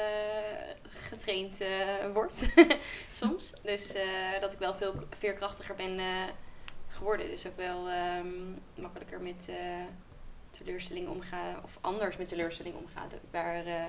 [0.87, 1.69] getraind eh,
[2.13, 2.49] wordt.
[3.13, 3.53] Soms.
[3.61, 3.93] Dus
[4.41, 5.99] dat ik wel veel veerkrachtiger ben
[6.87, 7.29] geworden.
[7.29, 8.27] Dus ook wel ehm,
[8.75, 9.49] makkelijker met
[10.57, 11.63] teleurstellingen omgaan.
[11.63, 13.09] Of anders met teleurstellingen omgaan.
[13.31, 13.83] Eh,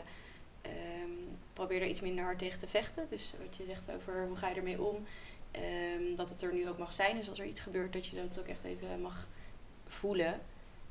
[0.63, 1.11] ehm,
[1.53, 3.07] probeer er iets minder hard tegen te vechten.
[3.11, 5.07] Dus wat je zegt over hoe ga je ermee om.
[5.51, 7.17] Ehm, dat het er nu ook mag zijn.
[7.17, 9.29] Dus als er iets gebeurt, dat je dat ook echt even mag
[9.87, 10.41] voelen.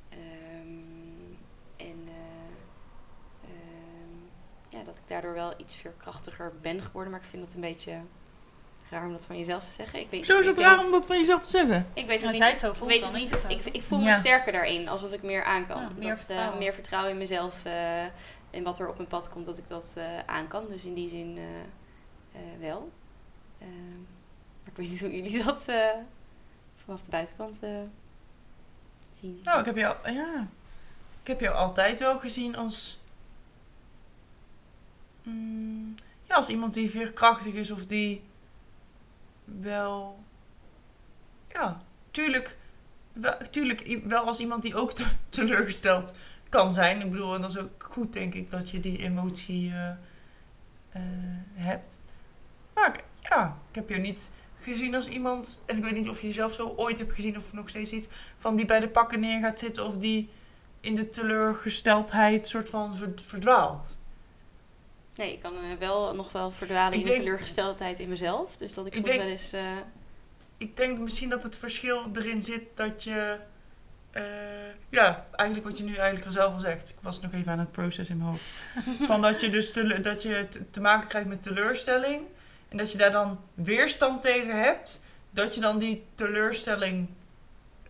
[0.10, 1.38] Ehm,
[1.78, 2.54] en eh,
[3.44, 4.18] ehm,
[4.78, 7.12] ja, dat ik daardoor wel iets veerkrachtiger ben geworden.
[7.12, 8.00] Maar ik vind het een beetje
[8.90, 10.00] raar om dat van jezelf te zeggen.
[10.00, 11.76] Ik weet, Zo is het raar niet- om dat van jezelf te zeggen.
[11.94, 12.44] Ik weet niet.
[12.44, 13.32] het zo voelt, weet dan ook is niet.
[13.32, 13.48] het zo.
[13.48, 14.18] Ik, ik voel me Ja.
[14.18, 14.88] sterker daarin.
[14.88, 15.82] Alsof ik meer aan kan.
[15.82, 16.58] Ja, meer Dat, eh, vertrouwen.
[16.58, 17.66] meer vertrouwen in mezelf.
[17.66, 18.04] eh,
[18.52, 20.66] en wat er op mijn pad komt, dat ik dat eh, aan kan.
[20.68, 21.60] Dus in die zin eh,
[22.42, 22.92] eh, wel.
[23.60, 23.92] Ehm,
[24.62, 25.64] maar ik weet niet hoe jullie dat
[26.84, 27.70] vanaf de buitenkant eh,
[29.12, 29.40] zien.
[29.44, 30.48] Nou, ik heb jou, ja,
[31.22, 33.00] ik heb jou altijd wel gezien als,
[35.32, 38.24] mm, ja, als iemand die veerkrachtig is of die
[39.46, 40.24] wel,
[41.50, 42.58] ja, tuurlijk,
[43.14, 46.16] wel, tuurlijk wel als iemand die ook te- teleurgesteld
[46.50, 47.02] kan zijn.
[47.02, 51.02] Ik bedoel, en dat is ook goed, denk ik, dat je die emotie eh, eh,
[51.54, 52.02] hebt.
[52.74, 56.28] Maar ja, ik heb je niet gezien als iemand, en ik weet niet of je
[56.28, 59.40] jezelf zo ooit hebt gezien of nog steeds ziet, van die bij de pakken neer
[59.40, 60.30] gaat zitten of die
[60.80, 64.00] in de teleurgesteldheid soort van verd- verdwaalt.
[65.18, 68.58] Nee, ik kan eh, wel nog wel verdwalen Ik in de denk- teleurgesteldheid in mezelf.
[68.58, 69.52] Dus dat ik, Ik soms denk- wel eens...
[69.54, 69.62] eh,
[70.58, 73.40] Ik denk misschien dat het verschil erin zit dat je.
[74.12, 74.24] eh,
[74.90, 76.90] ja, eigenlijk wat je nu eigenlijk al zelf al zegt.
[76.90, 78.52] Ik was nog even aan het processen in mijn hoofd.
[79.12, 82.24] Van dat je dus dat je te maken krijgt met teleurstelling.
[82.70, 85.04] En dat je daar dan weerstand tegen hebt.
[85.30, 87.10] Dat je dan die teleurstelling,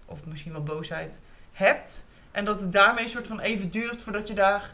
[0.06, 1.20] of misschien wel boosheid,
[1.52, 2.06] hebt.
[2.32, 4.74] En dat het daarmee een soort van even duurt voordat je daar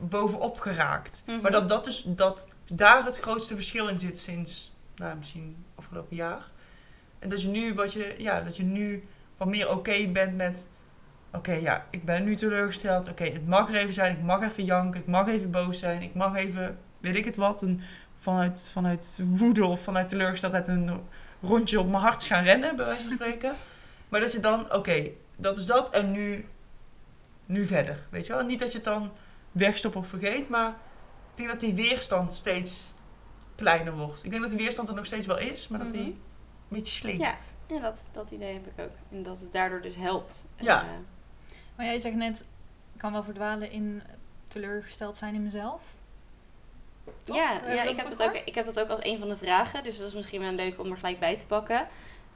[0.00, 1.22] bovenop geraakt.
[1.26, 1.40] Mhm.
[1.40, 6.16] Maar dat, dat, is, dat daar het grootste verschil in zit sinds, nou, misschien afgelopen
[6.16, 6.50] jaar.
[7.18, 9.04] En dat je nu, wat je, ja, dat je nu
[9.36, 10.68] wat meer oké bent met...
[11.32, 13.08] Oké, ja, ik ben nu teleurgesteld.
[13.08, 14.12] Oké, het mag er even zijn.
[14.16, 15.00] Ik mag even janken.
[15.00, 16.02] Ik mag even boos zijn.
[16.02, 17.80] Ik mag even, weet ik het wat, een,
[18.14, 21.00] vanuit, vanuit woede of vanuit teleurgesteldheid een
[21.42, 23.54] rondje op mijn hart gaan rennen, bij wijze van spreken.
[24.08, 26.46] Maar dat je dan, oké, dat is dat en nu,
[27.46, 28.06] nu verder.
[28.10, 28.44] Weet je wel?
[28.44, 29.12] Niet dat je het dan
[29.52, 30.68] wegstopt of vergeet, maar
[31.30, 32.92] ik denk dat die weerstand steeds
[33.54, 34.24] kleiner wordt.
[34.24, 36.10] Ik denk dat die weerstand er nog steeds wel is, maar dat die Mhm.
[36.10, 36.18] een
[36.68, 37.20] beetje slinkt.
[37.68, 37.74] Ja.
[37.76, 38.90] Ja, dat, dat idee heb ik ook.
[39.10, 40.46] En dat het daardoor dus helpt.
[40.56, 40.82] En, Ja.
[40.82, 40.88] eh,
[41.76, 42.40] Maar jij zegt net,
[42.94, 44.02] ik kan wel verdwalen in
[44.48, 45.82] teleurgesteld zijn in mezelf.
[47.24, 49.82] Ja, ja ik, heb dat ook, ik heb dat ook als een van de vragen.
[49.82, 51.86] Dus dat is misschien wel leuk om er gelijk bij te pakken.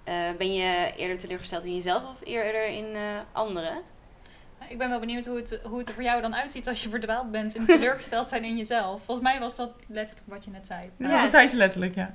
[0.05, 3.83] Eh, ben je eerder teleurgesteld in jezelf of eerder in eh, anderen?
[4.73, 6.89] Ik ben wel benieuwd hoe het, hoe het er voor jou dan uitziet als je
[6.89, 9.03] verdwaald bent en teleurgesteld zijn in jezelf.
[9.05, 10.91] Volgens mij was dat letterlijk wat je net zei.
[10.97, 11.21] Ja, Ja.
[11.21, 12.15] dat zei ze letterlijk, ja.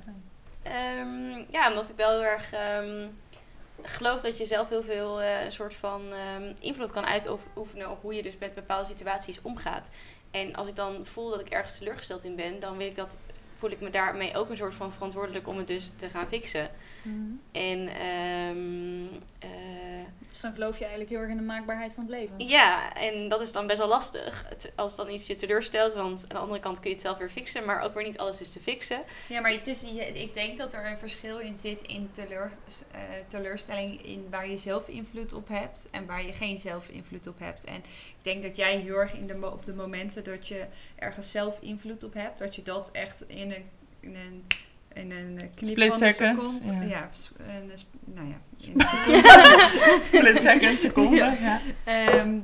[0.62, 3.06] Ehm, ja, omdat ik wel heel erg ehm,
[3.82, 8.02] geloof dat je zelf heel veel eh, een soort van ehm, invloed kan uitoefenen op
[8.02, 9.90] hoe je dus met bepaalde situaties omgaat.
[10.30, 13.16] En als ik dan voel dat ik ergens teleurgesteld in ben, dan wil ik dat,
[13.54, 16.70] voel ik me daarmee ook een soort van verantwoordelijk om het dus te gaan fixen.
[17.52, 19.04] En ehm,
[19.38, 19.97] eh,
[20.30, 22.38] Dus dan geloof je eigenlijk heel erg in de maakbaarheid van het leven.
[22.48, 24.44] ja, en dat is dan best wel lastig.
[24.48, 27.18] Het- als dan iets je teleurstelt, want aan de andere kant kun je het zelf
[27.18, 29.02] weer fixen, maar ook weer niet alles is te fixen.
[29.28, 32.52] Ja, maar het is, je, ik denk dat er een verschil in zit in teleur,
[32.90, 37.26] eh, teleurstelling in waar je zelf invloed op hebt en waar je geen zelf invloed
[37.26, 37.64] op hebt.
[37.64, 41.30] En ik denk dat jij heel erg in de, op de momenten dat je ergens
[41.30, 44.46] zelf invloed op hebt, dat je dat echt in een, in een,
[44.92, 47.10] in een knip Split van een second, seconde, ja.
[48.04, 48.86] nou ja, in een
[50.00, 51.16] seconde, Split second, seconde.
[51.16, 51.36] Ja.
[51.40, 51.60] Ja.
[51.84, 52.38] Ehm,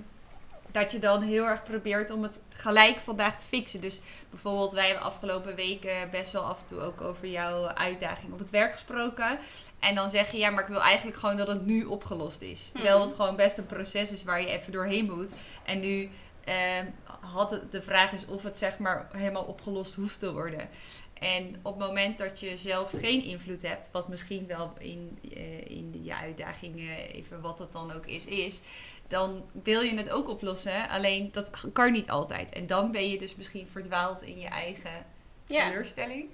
[0.72, 3.80] dat je dan heel erg probeert om het gelijk vandaag te fixen.
[3.80, 8.32] Dus bijvoorbeeld, wij hebben afgelopen weken best wel af en toe ook over jouw uitdaging
[8.32, 9.38] op het werk gesproken.
[9.80, 12.70] En dan zeg je, ja, maar ik wil eigenlijk gewoon dat het nu opgelost is.
[12.70, 13.06] Terwijl Mhm.
[13.06, 15.32] het gewoon best een proces is waar je even doorheen moet.
[15.64, 16.08] En nu
[16.44, 16.86] ehm,
[17.20, 20.68] had het, de vraag is of het zeg maar helemaal opgelost hoeft te worden.
[21.14, 25.70] En op het moment dat je zelf geen invloed hebt, wat misschien wel in, eh,
[25.70, 28.60] in je uitdaging, eh, even wat het dan ook is, is,
[29.08, 30.88] dan wil je het ook oplossen.
[30.88, 32.52] Alleen dat kan niet altijd.
[32.52, 35.06] En dan ben je dus misschien verdwaald in je eigen
[35.46, 35.68] Ja.
[35.68, 36.28] teleurstelling.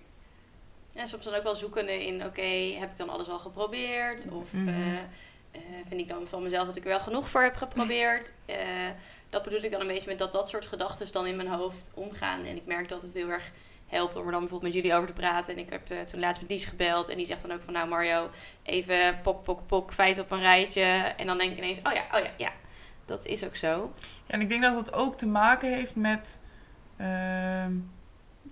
[0.95, 2.43] En soms dan ook wel zoekende in, oké,
[2.79, 4.27] heb ik dan alles al geprobeerd?
[4.31, 4.69] Of Mhm.
[4.69, 8.33] eh, eh, vind ik dan van mezelf dat ik er wel genoeg voor heb geprobeerd?
[8.47, 8.57] Eh,
[9.31, 11.91] dat bedoel ik dan een beetje met dat dat soort gedachten dan in mijn hoofd
[11.95, 12.45] omgaan.
[12.45, 13.51] En ik merk dat het heel erg
[13.91, 15.55] helpt om er dan bijvoorbeeld met jullie over te praten.
[15.55, 17.09] En ik heb eh, toen laatst met Lies gebeld.
[17.09, 18.31] En die zegt dan ook van, nou Mario,
[18.63, 20.83] even pok, pok, pok, feiten op een rijtje.
[21.17, 22.51] En dan denk ik ineens, oh ja, oh ja, ja.
[23.05, 23.93] Dat is ook zo.
[23.97, 26.41] Ja, en ik denk dat het ook te maken heeft met
[26.97, 27.73] ehm,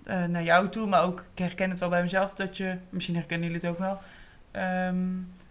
[0.03, 3.15] eh, naar jou toe, maar ook ik herken het wel bij mezelf dat je, misschien
[3.15, 3.99] herkennen jullie het ook wel,
[4.51, 5.07] ehm,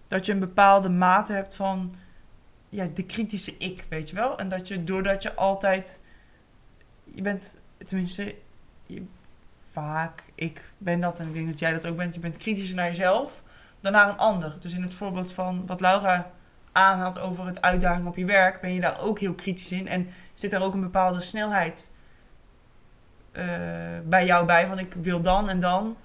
[0.06, 1.94] dat je een bepaalde mate hebt van
[2.68, 4.38] ja, de kritische ik, weet je wel?
[4.38, 6.00] En dat je doordat je altijd,
[7.04, 8.34] je bent, tenminste,
[8.86, 9.06] je,
[9.80, 12.76] vaak, ik ben dat en ik denk dat jij dat ook bent, je bent kritischer
[12.76, 13.42] naar jezelf
[13.80, 14.56] dan naar een ander.
[14.60, 16.30] Dus in het voorbeeld van wat Laura
[16.72, 19.88] aanhaalt over het uitdaging op je werk, ben je daar ook heel kritisch in.
[19.88, 21.92] En zit er ook een bepaalde snelheid
[23.32, 23.44] eh,
[24.04, 25.96] bij jou bij, van ik wil dan en dan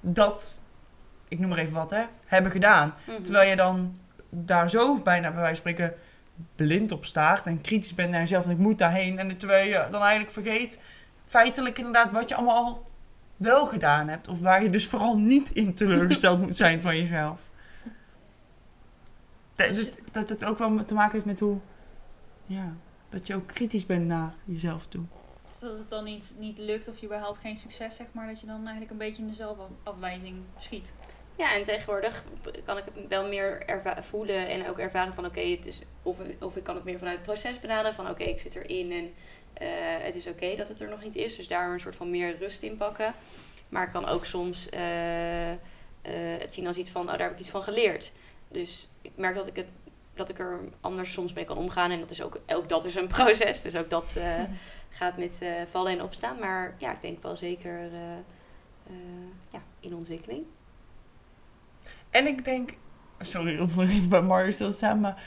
[0.00, 0.62] dat,
[1.28, 2.94] ik noem maar even wat, hè, hebben gedaan.
[3.06, 3.22] Mhm.
[3.22, 3.98] Terwijl je dan
[4.30, 5.98] daar zo bijna bij wijze van spreken
[6.56, 9.18] blind op staart en kritisch bent naar jezelf en ik moet daarheen.
[9.18, 10.78] En terwijl je dan eigenlijk vergeet
[11.24, 12.87] feitelijk inderdaad wat je allemaal al
[13.38, 14.28] wel gedaan hebt.
[14.28, 17.40] Of waar je dus vooral niet in teleurgesteld moet zijn van jezelf.
[19.54, 21.58] Dat- Dus dat het ook wel te maken heeft met hoe...
[22.46, 22.72] Ja,
[23.08, 25.04] dat je ook kritisch bent naar jezelf toe.
[25.60, 28.26] Dat het dan niet, niet lukt of je behaalt geen succes, zeg maar.
[28.26, 30.92] Dat je dan eigenlijk een beetje in de zelfafwijzing schiet.
[31.36, 32.24] Ja, en tegenwoordig
[32.64, 36.56] kan ik het wel meer voelen en ook ervaren van oké, het is of, of
[36.56, 39.10] ik kan het meer vanuit het proces benaderen van oké, ik zit erin en
[39.52, 39.68] eh,
[40.00, 41.36] het is oké dat het er nog niet is.
[41.36, 43.14] Dus daar een soort van meer rust in pakken.
[43.68, 45.58] Maar ik kan ook soms eh, eh,
[46.38, 48.12] het zien als iets van, oh, daar heb ik iets van geleerd.
[48.48, 49.68] Dus ik merk dat ik, het,
[50.14, 51.90] dat ik er anders soms mee kan omgaan.
[51.90, 53.62] En dat is ook, ook dat is een proces.
[53.62, 54.16] Dus ook dat
[54.98, 56.38] gaat met vallen en opstaan.
[56.38, 57.90] Maar ja, ik denk wel zeker
[59.50, 60.44] ja, in ontwikkeling.
[62.10, 62.70] En ik denk...
[63.20, 65.22] Sorry om nog even bij Mario stil te staan, maar...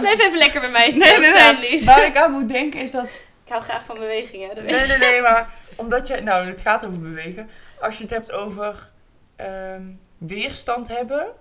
[0.00, 1.84] Blijf even lekker bij mij Nee, nee.
[1.84, 3.04] Waar ik aan moet denken is dat...
[3.44, 6.20] Ik hou graag van bewegingen, Nee, nee, nee, maar omdat je...
[6.20, 7.50] Nou, het gaat over bewegen.
[7.80, 8.92] Als je het hebt over
[9.36, 9.84] ehm,
[10.18, 11.32] weerstand hebben...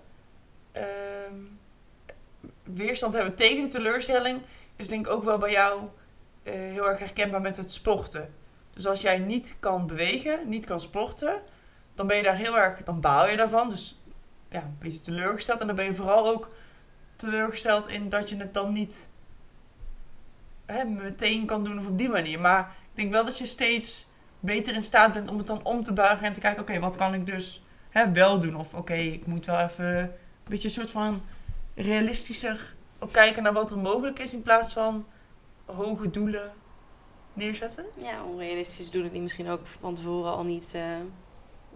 [0.72, 1.36] ehm,
[2.64, 4.42] weerstand hebben tegen de teleurstelling...
[4.76, 5.82] is denk ik ook wel bij jou
[6.44, 8.34] eh, heel erg herkenbaar met het sporten.
[8.74, 11.42] Dus als jij niet kan bewegen, niet kan sporten...
[11.96, 12.84] dan ben je daar heel erg...
[12.84, 13.70] dan baal je daarvan.
[13.70, 14.00] Dus
[14.50, 15.62] ja, een beetje teleurgesteld.
[15.62, 16.50] En dan ben je vooral ook
[17.16, 19.10] teleurgesteld in dat je het dan niet
[20.66, 22.40] hè, meteen kan doen of op die manier.
[22.42, 24.08] Maar ik denk wel dat je steeds
[24.40, 26.96] beter in staat bent om het dan om te buigen en te kijken, oké, wat
[26.96, 28.56] kan ik dus hè, wel doen?
[28.56, 30.12] Of oké, ik moet wel even een
[30.44, 31.22] beetje een soort van
[31.76, 35.06] realistischer ook kijken naar wat er mogelijk is in plaats van
[35.66, 36.52] hoge doelen
[37.34, 37.86] neerzetten.
[37.96, 40.82] Ja, onrealistische doelen die misschien ook van tevoren al niet eh,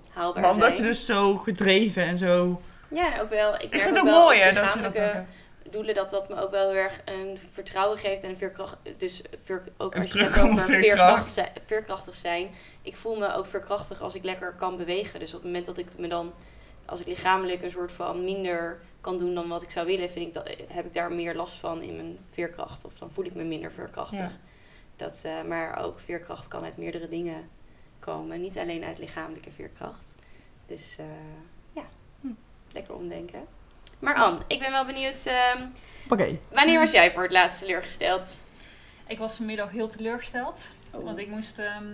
[0.09, 0.77] haalbaar Maar omdat zijn.
[0.81, 2.61] je dus zo gedreven en zo...
[2.89, 3.53] Ja, en ook wel.
[3.55, 5.23] Ik, Ik vind het ook mooi hè, dat je dat ook...
[5.71, 8.77] doelen, dat dat me ook wel heel erg een vertrouwen geeft en een veerkracht.
[8.97, 11.43] Dus veer, ook Even als je het over veerkracht.
[11.65, 12.49] veerkrachtig zijn.
[12.81, 15.19] Ik voel me ook veerkrachtig als ik lekker kan bewegen.
[15.19, 16.33] Dus op het moment dat ik me dan,
[16.85, 20.27] als ik lichamelijk een soort van minder kan doen dan wat ik zou willen, vind
[20.27, 22.85] ik dat, heb ik daar meer last van in mijn veerkracht.
[22.85, 24.19] Of dan voel ik me minder veerkrachtig.
[24.19, 24.31] Ja.
[24.95, 27.49] Dat, eh, maar ook veerkracht kan uit meerdere dingen
[27.99, 28.41] komen.
[28.41, 30.15] Niet alleen uit lichamelijke veerkracht.
[30.67, 31.05] Dus eh,
[31.73, 31.83] ja,
[32.21, 32.27] Hm.
[32.71, 33.45] lekker omdenken.
[33.99, 35.25] Maar Anne, ik ben wel benieuwd.
[35.25, 35.65] ehm,
[36.09, 36.37] Oké.
[36.51, 38.43] wanneer was jij voor het laatst teleurgesteld?
[39.07, 40.73] Ik was vanmiddag heel teleurgesteld.
[40.91, 41.03] Oh.
[41.03, 41.59] Want ik moest.
[41.59, 41.93] ehm,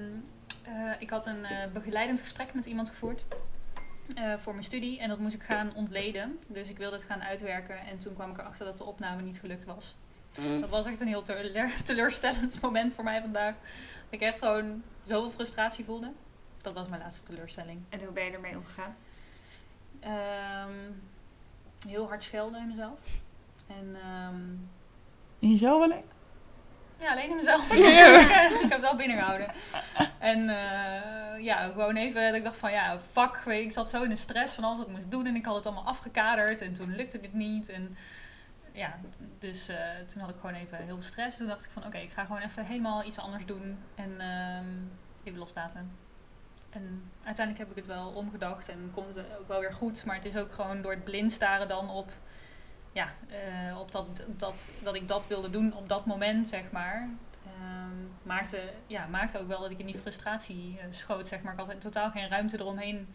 [0.64, 3.26] eh, ik had een eh, begeleidend gesprek met iemand gevoerd.
[4.16, 5.00] eh, voor mijn studie.
[5.00, 6.40] En dat moest ik gaan ontleden.
[6.50, 7.78] Dus ik wilde het gaan uitwerken.
[7.80, 9.96] En toen kwam ik erachter dat de opname niet gelukt was.
[10.42, 10.60] Mm.
[10.60, 13.54] Dat was echt een heel teleur- teleurstellend moment voor mij vandaag.
[14.10, 16.12] Ik echt gewoon zoveel frustratie voelde.
[16.62, 17.82] Dat was mijn laatste teleurstelling.
[17.90, 18.96] En hoe ben je ermee omgegaan?
[20.00, 20.92] Ehm,
[21.88, 23.22] heel hard schelden in mezelf.
[23.68, 24.42] En ehm,
[25.40, 26.06] In jezelf alleen?
[27.00, 27.74] Ja, alleen in mezelf.
[27.78, 28.46] Ja.
[28.46, 29.48] ik, heb het wel binnengehouden.
[30.20, 33.36] En eh, ja, gewoon even dat ik dacht van ja, fuck.
[33.46, 35.26] Ik zat zo in de stress van alles wat ik moest doen.
[35.26, 36.62] En ik had het allemaal afgekaderd.
[36.62, 37.70] En toen lukte het niet.
[37.70, 37.98] En
[38.76, 39.00] ja,
[39.40, 41.38] dus eh, toen had ik gewoon even heel veel stress.
[41.38, 43.78] Toen dacht ik van oké, ik ga gewoon even helemaal iets anders doen.
[43.96, 44.66] En ehm,
[45.24, 45.92] even loslaten.
[46.70, 48.70] En uiteindelijk heb ik het wel omgedacht.
[48.70, 50.06] En komt het ook wel weer goed.
[50.06, 52.12] Maar het is ook gewoon door het blind staren dan op
[52.92, 57.10] ja, eh, op dat, dat, dat ik dat wilde doen op dat moment, zeg maar.
[57.46, 61.54] ehm, maakte, ja, maakte ook wel dat ik in die frustratie eh, schoot, zeg maar.
[61.54, 63.08] Ik had totaal geen ruimte eromheen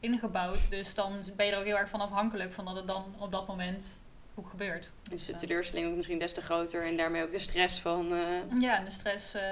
[0.00, 0.70] ingebouwd.
[0.70, 3.32] Dus dan ben je er ook heel erg van afhankelijk van dat het dan op
[3.32, 4.00] dat moment
[4.34, 4.92] ook gebeurt.
[5.10, 8.12] Dus de eh, teleurstelling ook misschien des te groter en daarmee ook de stress van.
[8.12, 9.42] eh, ja, en de stress eh,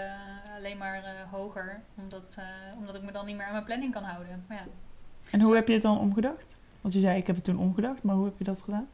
[0.57, 2.45] alleen maar eh, hoger, omdat, eh,
[2.79, 4.45] omdat ik me dan niet meer aan mijn planning kan houden.
[4.49, 4.65] Maar ja.
[5.31, 6.57] En hoe heb je het dan omgedacht?
[6.81, 8.89] Want je zei, ik heb het toen omgedacht, maar hoe heb je dat gedaan?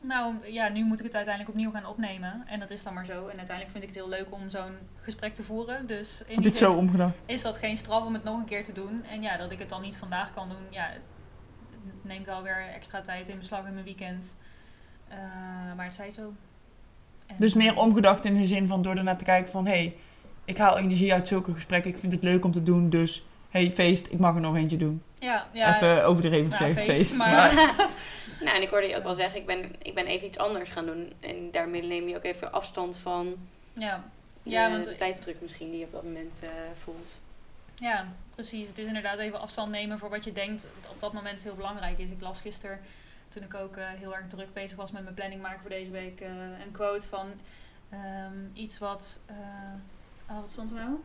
[0.00, 2.42] Nou ja, nu moet ik het uiteindelijk opnieuw gaan opnemen.
[2.46, 3.12] En dat is dan maar zo.
[3.12, 5.86] En uiteindelijk vind ik het heel leuk om zo'n gesprek te voeren.
[5.86, 7.14] Dus in Heb je die het zo omgedacht?
[7.26, 9.04] is dat geen straf om het nog een keer te doen.
[9.04, 11.00] En ja, dat ik het dan niet vandaag kan doen, ja, het
[12.04, 14.36] neemt alweer extra tijd in beslag in mijn weekend.
[15.12, 16.32] Eh, maar het zij zo.
[17.26, 19.66] En, Dus meer omgedacht in de zin van door ernaar te kijken van...
[19.66, 19.96] hé, hey,
[20.44, 21.90] ik haal energie uit zulke gesprekken.
[21.90, 22.90] Ik vind het leuk om te doen.
[22.90, 25.02] Dus, hé, hey, feest, ik mag er nog eentje doen.
[25.18, 25.74] Ja, ja.
[25.76, 27.18] Even overdreven gezegd, feest, feest.
[27.18, 27.74] maar- maar-
[28.44, 30.70] nou, en ik hoorde je ook wel zeggen, ik ben, ik ben even iets anders
[30.70, 31.12] gaan doen.
[31.20, 33.34] En daarmee neem je ook even afstand van
[33.72, 34.04] ja.
[34.42, 37.20] de, Ja, want- de tijdsdruk misschien die je op dat moment eh, voelt.
[37.74, 38.68] Ja, precies.
[38.68, 41.54] Het is inderdaad even afstand nemen voor wat je denkt dat op dat moment heel
[41.54, 42.10] belangrijk is.
[42.10, 42.80] Ik las gisteren,
[43.32, 45.90] toen ik ook eh, heel erg druk bezig was met mijn planning maken voor deze
[45.90, 46.28] week, eh,
[46.64, 47.32] een quote van
[47.90, 49.20] ehm, iets wat.
[49.26, 49.36] eh,
[50.26, 50.96] ah, wat stond er nou?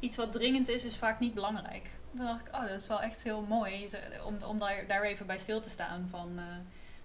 [0.00, 1.90] Iets wat dringend is, is vaak niet belangrijk.
[2.16, 3.88] Toen dacht ik, oh, dat is wel echt heel mooi
[4.26, 6.08] om, om daar, daar even bij stil te staan.
[6.08, 6.40] Van,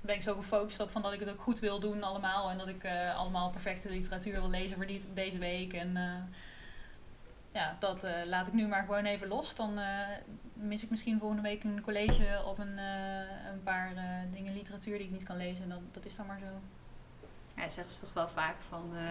[0.01, 2.49] ben ik zo gefocust op van dat ik het ook goed wil doen allemaal.
[2.49, 5.73] En dat ik allemaal perfecte literatuur wil lezen voor deze week.
[5.73, 5.97] En
[7.57, 9.55] ja, dat eh, laat ik nu maar gewoon even los.
[9.55, 10.07] Dan eh,
[10.53, 14.03] mis ik misschien volgende week een college of een, eh, een paar eh,
[14.33, 15.69] dingen literatuur die ik niet kan lezen.
[15.69, 16.45] Dat, dat is dan maar zo.
[17.61, 18.91] Ja, zeggen ze toch wel vaak van...
[18.95, 19.03] eh,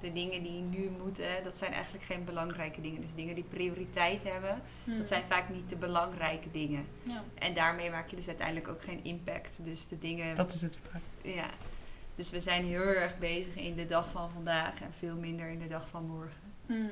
[0.00, 3.00] de dingen die nu moeten, dat zijn eigenlijk geen belangrijke dingen.
[3.00, 4.96] Dus dingen die prioriteit hebben, Hmm.
[4.96, 6.86] dat zijn vaak niet de belangrijke dingen.
[7.02, 7.22] Ja.
[7.38, 9.64] En daarmee maak je dus uiteindelijk ook geen impact.
[9.64, 11.00] Dus de dingen Dat is het vaak.
[11.22, 11.46] ja.
[12.14, 15.58] Dus we zijn heel erg bezig in de dag van vandaag en veel minder in
[15.58, 16.40] de dag van morgen.
[16.66, 16.90] Hmm.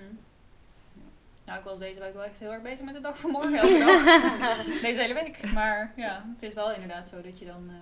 [1.45, 3.59] Nou, ik was deze week wel echt heel erg bezig met de dag van morgen.
[3.59, 4.65] elke dag.
[4.89, 5.53] Deze hele week.
[5.53, 7.75] Maar ja, het is wel inderdaad zo dat je dan eh,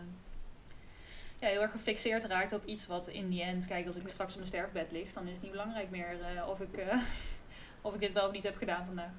[1.39, 4.33] ja, heel erg gefixeerd raakt op iets wat in die end, kijk, als ik straks
[4.33, 6.99] op mijn sterfbed lig, dan is het niet belangrijk meer eh, of, ik, eh,
[7.81, 9.11] of ik dit wel of niet heb gedaan vandaag.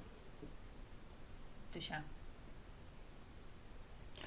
[1.70, 2.04] Dus ja.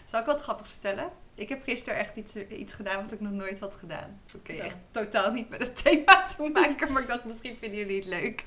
[0.04, 1.10] Zal ik wat grappigs vertellen?
[1.38, 4.20] Ik heb gisteren echt iets, iets gedaan wat ik nog nooit had gedaan.
[4.36, 4.62] Oké, Zo.
[4.62, 8.04] echt totaal niet met het thema te maken, maar ik dacht misschien vinden jullie het
[8.06, 8.44] leuk.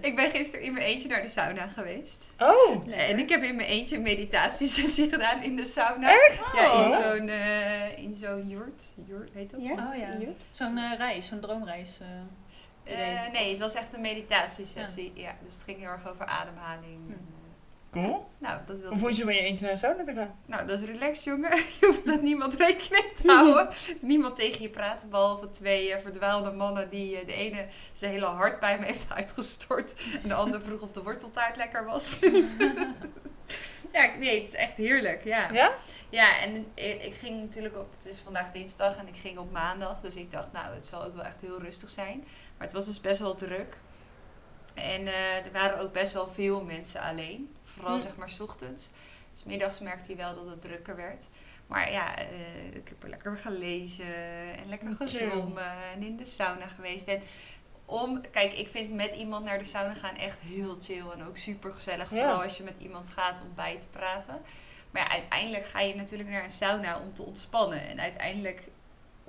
[0.00, 2.34] Ik ben gisteren in mijn eentje naar de sauna geweest.
[2.38, 3.06] Oh, Lekker.
[3.08, 6.10] En ik heb in mijn eentje een meditatiesessie gedaan in de sauna.
[6.28, 6.50] echt?
[6.54, 7.00] Ja, in Oh.
[7.16, 8.82] zo'n eh in zo'n jurt.
[9.06, 9.62] Jurt, heet dat?
[9.64, 9.72] Ja?
[9.72, 10.16] Oh ja.
[10.50, 11.98] Zo'n eh, reis, zo'n droomreis.
[12.00, 12.06] eh.
[13.24, 15.12] Eh, nee, het was echt een meditatiesessie.
[15.14, 15.36] Ja.
[15.44, 17.00] dus het ging heel erg over ademhaling.
[17.06, 17.12] Hm.
[17.92, 18.28] Eh, Cool.
[18.40, 20.38] nou, dat wilde Hoe vond je met je eentje naar de sauna te gaan?
[20.46, 21.56] Nou, dat is relaxed, jongen.
[21.80, 23.68] Je hoeft met niemand rekening te houden.
[24.00, 28.26] niemand tegen je praten, behalve twee eh, verdwaalde mannen die eh, de ene zijn hele
[28.26, 29.94] hart bij me heeft uitgestort.
[30.22, 32.18] En de ander vroeg of de worteltaart lekker was.
[33.92, 35.52] ja, nee, het is echt heerlijk, ja.
[35.52, 35.74] Ja?
[36.10, 39.52] Ja, en ik ik ging natuurlijk op, het is vandaag dinsdag en ik ging op
[39.52, 40.00] maandag.
[40.00, 42.18] Dus ik dacht, nou, het zal ook wel echt heel rustig zijn.
[42.56, 43.76] Maar het was dus best wel druk.
[44.82, 47.54] En eh, er waren ook best wel veel mensen alleen.
[47.62, 48.00] Vooral Hm.
[48.00, 48.90] zeg maar 's ochtends.
[49.32, 51.28] Dus middags merkte hij wel dat het drukker werd.
[51.66, 52.26] Maar ja, eh,
[52.74, 54.14] ik heb er lekker gelezen
[54.56, 57.06] en lekker gezwommen en in de sauna geweest.
[57.06, 57.22] En
[57.84, 61.36] om, kijk, ik vind met iemand naar de sauna gaan echt heel chill en ook
[61.36, 62.10] super gezellig.
[62.10, 62.16] Ja.
[62.16, 64.40] Vooral als je met iemand gaat om bij te praten.
[64.90, 67.88] Maar ja, uiteindelijk ga je natuurlijk naar een sauna om te ontspannen.
[67.88, 68.62] En uiteindelijk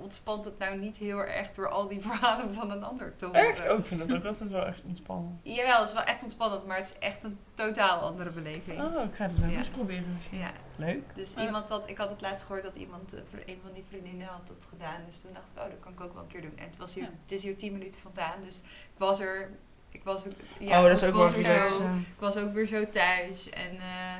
[0.00, 3.48] ontspant het nou niet heel erg door al die verhalen van een ander te horen.
[3.48, 3.68] Echt?
[3.70, 5.40] Oh, ik vind dat ook altijd wel echt ontspannend.
[5.42, 8.80] Jawel, het is wel echt ontspannend, maar het is echt een totaal andere beleving.
[8.80, 9.56] Oh, ik ga het ook Ja.
[9.56, 10.38] eens proberen misschien.
[10.38, 11.14] Ja, Leuk.
[11.14, 11.42] dus Ja.
[11.42, 14.46] iemand had, ik had het laatst gehoord dat iemand, eh, een van die vriendinnen had
[14.46, 15.00] dat gedaan.
[15.06, 16.56] Dus toen dacht ik, oh, dat kan ik ook wel een keer doen.
[16.58, 17.10] En het, was hier, Ja.
[17.22, 18.58] het is hier 10 minuten vandaan, dus
[18.92, 19.50] ik was er,
[19.88, 20.26] ik was,
[20.58, 21.88] ja, oh, dat is ook was weer zo, zo.
[21.88, 23.50] ik was ook weer zo thuis.
[23.50, 24.16] En eh,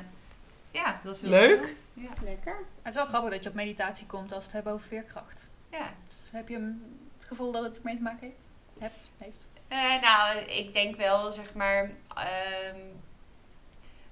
[0.71, 1.75] ja, het was heel Leuk.
[1.93, 2.09] Ja.
[2.23, 2.55] Lekker.
[2.81, 5.47] Het is wel grappig dat je op meditatie komt als we het hebben over veerkracht.
[5.71, 5.93] Ja.
[6.09, 6.77] Dus heb je
[7.15, 8.41] het gevoel dat het ermee te maken heeft?
[8.79, 9.09] Hebt?
[9.17, 9.47] Heeft?
[9.67, 11.91] Eh, nou, ik denk wel, zeg maar.
[12.15, 12.79] ehm,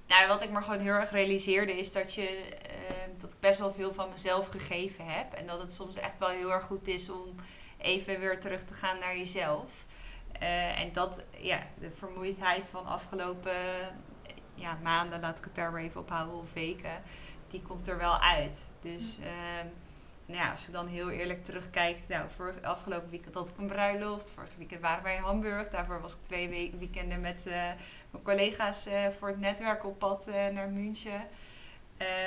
[0.07, 3.59] nou, wat ik me gewoon heel erg realiseerde is dat, je, ehm, dat ik best
[3.59, 5.33] wel veel van mezelf gegeven heb.
[5.33, 7.35] En dat het soms echt wel heel erg goed is om
[7.77, 9.85] even weer terug te gaan naar jezelf.
[10.39, 13.53] Eh, en dat, ja, de vermoeidheid van afgelopen
[14.55, 17.03] ja, maanden, laat ik het daar maar even op houden, of weken,
[17.47, 18.67] die komt er wel uit.
[18.81, 19.67] Dus ehm,
[20.29, 23.67] nou ja, als je dan heel eerlijk terugkijkt, nou, vorig, afgelopen weekend had ik een
[23.67, 24.31] bruiloft.
[24.35, 25.69] Vorige weekend waren wij in Hamburg.
[25.69, 27.53] Daarvoor was ik twee we- weekenden met eh,
[28.11, 31.27] mijn collega's eh, voor het netwerk op pad eh, naar München.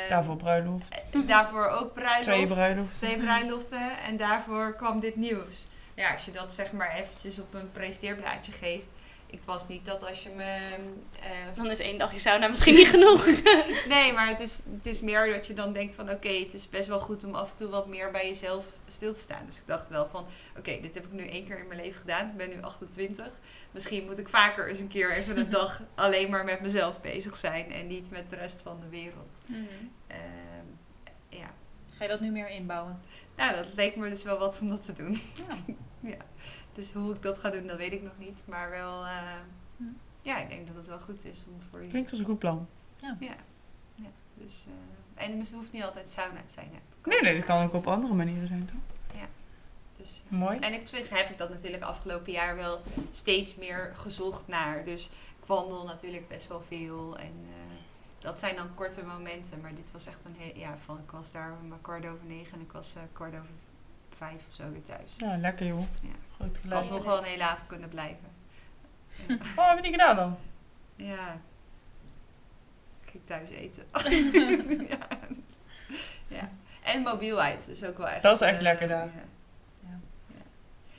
[0.09, 1.03] Daarvoor bruiloft.
[1.27, 2.23] daarvoor ook bruiloft.
[2.23, 2.97] Twee bruiloften.
[2.97, 3.99] Twee bruiloften.
[3.99, 5.67] En daarvoor kwam dit nieuws.
[5.95, 8.93] Ja, als je dat zeg maar eventjes op een presenteerblaadje geeft.
[9.33, 10.77] Het was niet dat als je me...
[11.21, 13.27] eh, Dan is één dagje sauna misschien niet genoeg.
[13.89, 16.69] Nee, maar het is, het is meer dat je dan denkt van oké, het is
[16.69, 19.47] best wel goed om af en toe wat meer bij jezelf stil te staan.
[19.47, 20.27] Dus ik dacht wel van
[20.59, 22.29] oké, dit heb ik nu één keer in mijn leven gedaan.
[22.29, 23.27] Ik ben nu 28.
[23.71, 27.37] Misschien moet ik vaker eens een keer even een dag alleen maar met mezelf bezig
[27.37, 29.41] zijn en niet met de rest van de wereld.
[30.07, 30.19] Ehm,
[31.29, 31.55] ja,
[31.95, 33.01] Ga je dat nu meer inbouwen?
[33.37, 35.21] nou dat leek me dus wel wat om dat te doen.
[35.49, 35.75] Ja.
[36.13, 36.25] ja.
[36.73, 38.43] Dus hoe ik dat ga doen, dat weet ik nog niet.
[38.47, 39.37] Maar wel, eh,
[39.77, 39.85] Hm.
[40.23, 42.39] ja, ik denk dat het wel goed is om voor je Klinkt als een goed
[42.39, 42.69] plan.
[42.97, 43.17] Ja.
[43.21, 43.35] ja.
[44.35, 46.69] Dus, eh, en het hoeft niet altijd sauna te zijn.
[46.73, 47.11] Hè.
[47.11, 48.81] Nee, nee, dat kan ook op andere manieren zijn, toch?
[50.03, 50.59] Dus, eh, Mooi.
[50.59, 54.85] En ik, op zich heb ik dat natuurlijk afgelopen jaar wel steeds meer gezocht naar.
[54.85, 55.07] Dus
[55.41, 57.19] ik wandel natuurlijk best wel veel.
[57.19, 57.77] En eh,
[58.19, 59.61] dat zijn dan korte momenten.
[59.61, 60.59] Maar dit was echt een heel...
[60.59, 63.51] Ja, van, ik was daar om kwart over negen en ik was eh, kwart over
[64.29, 65.15] vijf of zo weer thuis.
[65.17, 65.85] Ja, lekker joh.
[66.03, 66.09] Ja.
[66.37, 66.81] Groot Ik gelijk.
[66.81, 68.31] had nog wel een hele avond kunnen blijven.
[69.27, 69.37] Ja.
[69.57, 70.39] Oh, heb je die gedaan dan?
[70.97, 71.41] ja.
[73.05, 73.85] Ik ging thuis eten.
[74.89, 74.99] ja.
[76.29, 76.51] ja.
[76.83, 78.23] En mobielheid, dus ook wel echt.
[78.23, 79.07] Dat is echt eh, lekker daar.
[79.07, 79.23] Ja.
[79.89, 80.01] Ja.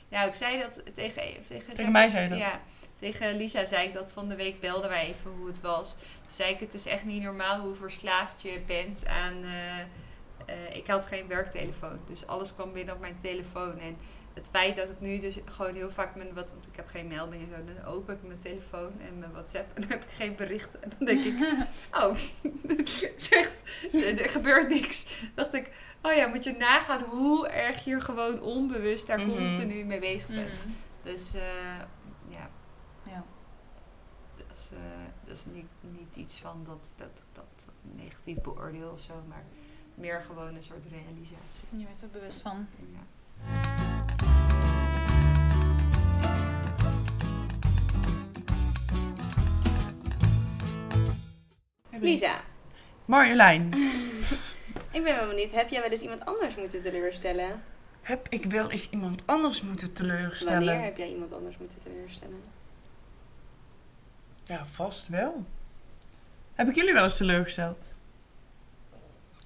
[0.08, 1.22] Nou, ik zei dat tegen...
[1.46, 2.38] Tegen, Tegen mij zei je dat.
[2.38, 2.60] Ja,
[2.96, 5.94] tegen Lisa zei ik dat van de week belden wij even hoe het was.
[5.94, 9.42] Toen zei ik, het is echt niet normaal hoe verslaafd je bent aan...
[9.44, 9.84] eh,
[10.46, 13.78] eh, ik had geen werktelefoon, dus alles kwam binnen op mijn telefoon.
[13.78, 13.96] En
[14.34, 16.34] het feit dat ik nu dus gewoon heel vaak mijn...
[16.34, 19.74] Wat, want ik heb geen meldingen zo, dan open ik mijn telefoon en mijn WhatsApp
[19.74, 20.82] en dan heb ik geen berichten.
[20.82, 21.34] En dan denk ik,
[22.02, 22.16] oh,
[24.18, 25.22] er, gebeurt niks.
[25.34, 25.70] dacht ik,
[26.02, 29.28] oh ja, moet je nagaan hoe erg je er gewoon onbewust daar Mhm.
[29.28, 30.64] continu mee bezig bent.
[30.64, 30.72] Mhm.
[31.02, 31.42] Dus eh,
[32.30, 32.50] ja,
[33.02, 33.24] Ja.
[34.36, 34.78] dat is, eh,
[35.24, 39.44] dat is niet, niet iets van dat, dat, dat, dat negatief beoordeel of zo, maar
[39.94, 41.64] meer gewoon een soort realisatie.
[41.70, 42.66] Je werd er bewust van.
[42.92, 43.02] Ja.
[52.00, 52.40] Lisa,
[53.04, 53.74] Marjolein,
[54.96, 55.52] ik ben wel benieuwd.
[55.52, 57.62] Heb jij wel eens iemand anders moeten teleurstellen?
[58.04, 60.64] heb ik wel eens iemand anders moeten teleurstellen?
[60.64, 62.42] Wanneer heb jij iemand anders moeten teleurstellen?
[64.44, 65.44] Ja, vast wel.
[66.54, 67.94] Heb ik jullie wel eens teleurgesteld?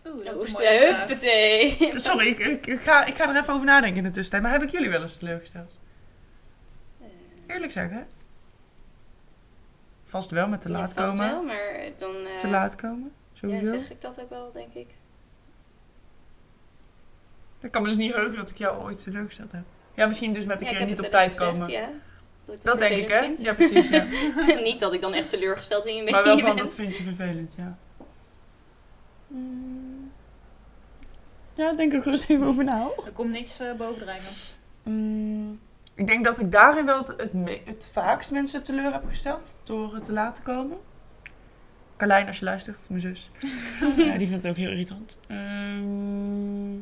[0.07, 1.76] Oeh, dat is een huppatee.
[2.01, 4.42] Sorry, ik, ik, ik ga, ik ga er even over nadenken in de tussentijd.
[4.42, 5.78] Maar heb ik jullie wel eens teleurgesteld?
[7.46, 8.07] Eerlijk zeggen.
[10.05, 11.30] Vast wel met te Ja, laat vast komen.
[11.30, 12.14] wel, maar dan...
[12.26, 13.78] eh, Te laat komen, Ja, sowieso.
[13.78, 14.86] zeg ik dat ook wel, denk ik.
[17.61, 19.62] Ik kan me dus niet heugen dat ik jou ooit teleurgesteld heb.
[19.94, 21.51] Ja, misschien dus met een Ja, ik keer heb niet het op eens tijd gezegd,
[21.53, 21.70] komen.
[21.70, 21.88] Ja,
[22.44, 23.14] dat ik Dat denk ik, hè?
[23.18, 23.88] vervelend Ja, precies.
[23.88, 24.05] Ja.
[24.05, 24.61] vind.
[24.70, 26.12] Niet dat ik dan echt teleurgesteld in je ben.
[26.12, 27.78] Maar wel van, dat vind je vervelend, ja.
[29.26, 29.78] Mm.
[31.59, 32.88] Ja, denk er gerust even over na.
[33.06, 34.30] Er komt niks eh, bovendrijven.
[34.82, 35.59] Mm,
[35.94, 39.56] ik denk dat ik daarin wel het, het, me- het vaakst mensen teleur heb gesteld.
[39.64, 40.78] Door het te laten komen.
[41.96, 43.30] Carlijn, als je luistert, mijn zus.
[43.96, 45.16] ja, die vindt het ook heel irritant.
[45.26, 46.72] Ehm,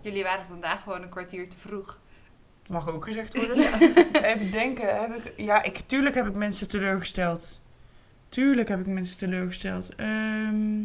[0.00, 1.98] Jullie waren vandaag gewoon een kwartier te vroeg.
[2.68, 3.56] mag ook gezegd worden.
[4.32, 5.00] Even denken.
[5.00, 7.60] Heb ik, ja, ik, tuurlijk heb ik mensen teleurgesteld.
[8.28, 9.94] Tuurlijk heb ik mensen teleurgesteld.
[9.94, 10.80] Ehm,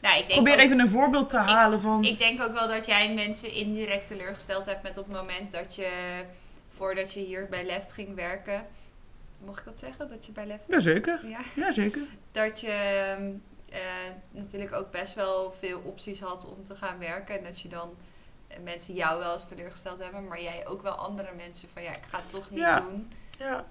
[0.00, 2.04] Nou, ik denk probeer ook- even een voorbeeld te halen van...
[2.04, 5.74] Ik denk ook wel dat jij mensen indirect teleurgesteld hebt met op het moment dat
[5.74, 5.90] je,
[6.68, 8.66] voordat je hier bij Left ging werken,
[9.44, 10.08] mocht ik dat zeggen?
[10.08, 11.40] Dat je bij Left Jazeker, Ja.
[11.54, 12.02] jazeker.
[12.32, 12.70] Dat je
[13.16, 13.30] ehm,
[13.70, 13.80] eh,
[14.30, 17.38] natuurlijk ook best wel veel opties had om te gaan werken.
[17.38, 17.94] En dat je dan
[18.48, 21.90] eh, mensen jou wel eens teleurgesteld hebben, maar jij ook wel andere mensen van ja,
[21.90, 22.80] ik ga het toch niet Ja.
[22.80, 23.12] doen.
[23.38, 23.66] Ja.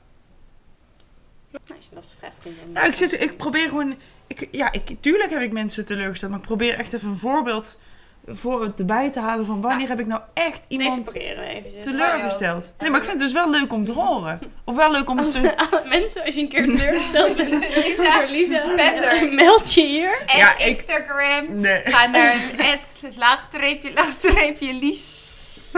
[1.52, 2.60] Nou, je een lastige vraag vindt.
[2.64, 3.96] dan- Nou, ik, zit, ik probeer gewoon...
[4.28, 7.80] Ik, ja, ik, tuurlijk heb ik mensen teleurgesteld, maar ik probeer echt even een voorbeeld
[8.28, 11.82] voor het erbij te halen van wanneer heb ik nou echt iemand even.
[11.82, 12.74] teleurgesteld.
[12.80, 14.40] Nee, maar ik vind het dus wel leuk om te horen.
[14.66, 15.54] Of wel leuk om Als te...
[15.90, 17.52] mensen, als je een keer teleurgesteld bent,
[17.86, 19.34] Lisa, Lisa, spender.
[19.34, 20.24] meld je hier.
[20.26, 21.60] En Ja, ik- Instagram.
[21.60, 21.82] Nee.
[21.84, 25.72] Ga naar het laatste reepje, laatste reepje, Lies.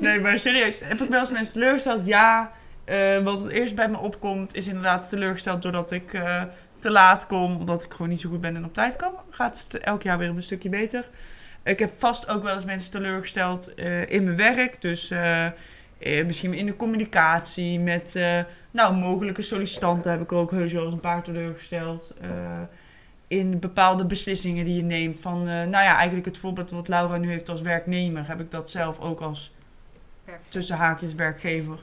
[0.00, 0.80] nee, maar serieus.
[0.84, 2.06] Heb ik wel eens mensen teleurgesteld?
[2.06, 2.52] Ja.
[2.88, 6.42] Eh, wat het eerst bij me opkomt is inderdaad teleurgesteld doordat ik eh,
[6.78, 7.56] te laat kom.
[7.56, 9.12] Omdat ik gewoon niet zo goed ben en op tijd kom.
[9.30, 11.08] Gaat het elk jaar weer een stukje beter.
[11.62, 14.80] Ik heb vast ook wel eens mensen teleurgesteld eh, in mijn werk.
[14.80, 15.12] Dus
[16.26, 18.14] misschien in de communicatie met
[18.70, 22.14] nou, mogelijke sollicitanten heb ik er ook heus wel eens een paar teleurgesteld.
[23.28, 25.20] In bepaalde beslissingen die je neemt.
[25.20, 28.70] Van, nou ja, eigenlijk het voorbeeld wat Laura nu heeft als werknemer, heb ik dat
[28.70, 29.54] zelf ook als
[30.48, 31.78] tussen haakjes werkgever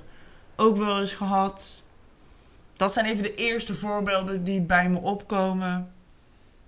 [0.56, 1.84] ook wel eens gehad.
[2.74, 5.93] Dat zijn even de eerste voorbeelden die bij me opkomen.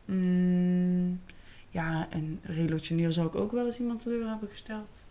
[0.06, 1.22] Mm,
[1.70, 5.08] ja, en relationeel zou ik ook wel eens iemand teleur hebben gesteld.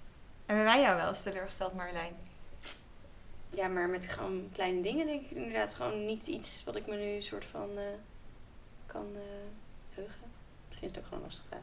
[0.47, 2.13] Hebben wij jou wel eens teleurgesteld, Marjolein?
[3.51, 6.97] Ja, maar met gewoon kleine dingen denk ik inderdaad gewoon niet iets wat ik me
[6.97, 7.83] nu soort van eh,
[8.87, 10.31] kan eh, heugen.
[10.67, 11.61] Misschien is het ook gewoon een lastige vraag.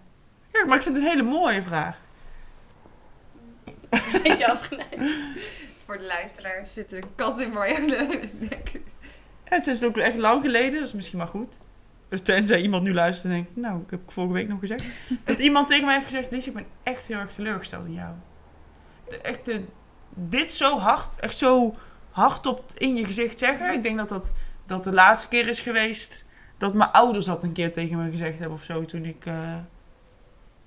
[0.52, 2.00] Ja, maar ik vind het een hele mooie vraag.
[4.24, 5.72] Beetje afgeleid.
[5.94, 8.32] Voor de luisteraars zit er een kat in Marjolein.
[9.50, 11.58] Ja, het is ook echt lang geleden, dat is misschien maar goed.
[12.10, 14.86] Dus tenzij iemand nu luistert en denkt, nou, ik heb vorige week nog gezegd.
[15.24, 18.14] dat iemand tegen mij heeft gezegd, Lies, ik ben echt heel erg teleurgesteld in jou.
[19.10, 19.64] De, echt, de,
[20.14, 21.76] dit zo hard, echt zo
[22.12, 23.74] hard op in je gezicht zeggen.
[23.74, 24.34] Ik denk dat dat,
[24.66, 26.26] dat de laatste keer is geweest
[26.58, 29.56] dat mijn ouders dat een keer tegen me gezegd hebben of zo, toen ik eh,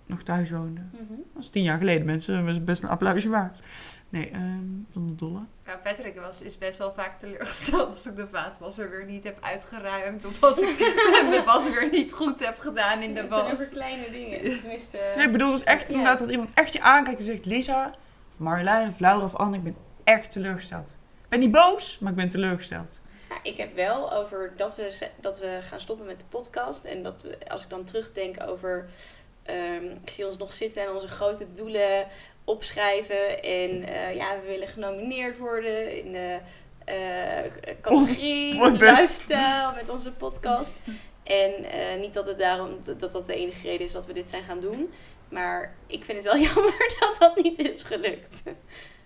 [0.07, 0.81] nog thuis woonde.
[0.93, 1.03] Mhm.
[1.35, 2.45] Dat is tien jaar geleden, mensen.
[2.47, 3.61] Dat is best een applausje waard.
[4.09, 4.59] Nee, ehm
[4.93, 5.41] zonder dolle.
[5.67, 9.39] Ja, Patrick was, is best wel vaak teleurgesteld als ik de vaatwasser weer niet heb
[9.41, 10.25] uitgeruimd.
[10.25, 10.79] Of als ik
[11.31, 13.69] de was weer niet goed heb gedaan in de Het zijn over was.
[13.69, 14.61] kleine dingen.
[14.61, 15.95] Tenminste, Nee, ik bedoel dus echt Ja.
[15.95, 17.45] inderdaad dat iemand echt je aankijkt en zegt...
[17.47, 17.87] Lisa,
[18.33, 20.91] of Marjolein, of Laura of Anne, ik ben echt teleurgesteld.
[21.23, 23.01] Ik ben niet boos, maar ik ben teleurgesteld.
[23.29, 26.85] Ja, ik heb wel over dat we, dat we gaan stoppen met de podcast.
[26.85, 28.87] En dat we, als ik dan terugdenk over.
[29.47, 32.07] Ehm, ik zie ons nog zitten en onze grote doelen
[32.45, 33.43] opschrijven.
[33.43, 36.39] En eh, ja, we willen genomineerd worden in de
[36.85, 40.81] eh, categorie lifestyle met onze podcast.
[41.25, 44.29] En eh, niet dat het daarom dat dat de enige reden is dat we dit
[44.29, 44.91] zijn gaan doen.
[45.29, 48.43] Maar ik vind het wel jammer dat dat niet is gelukt.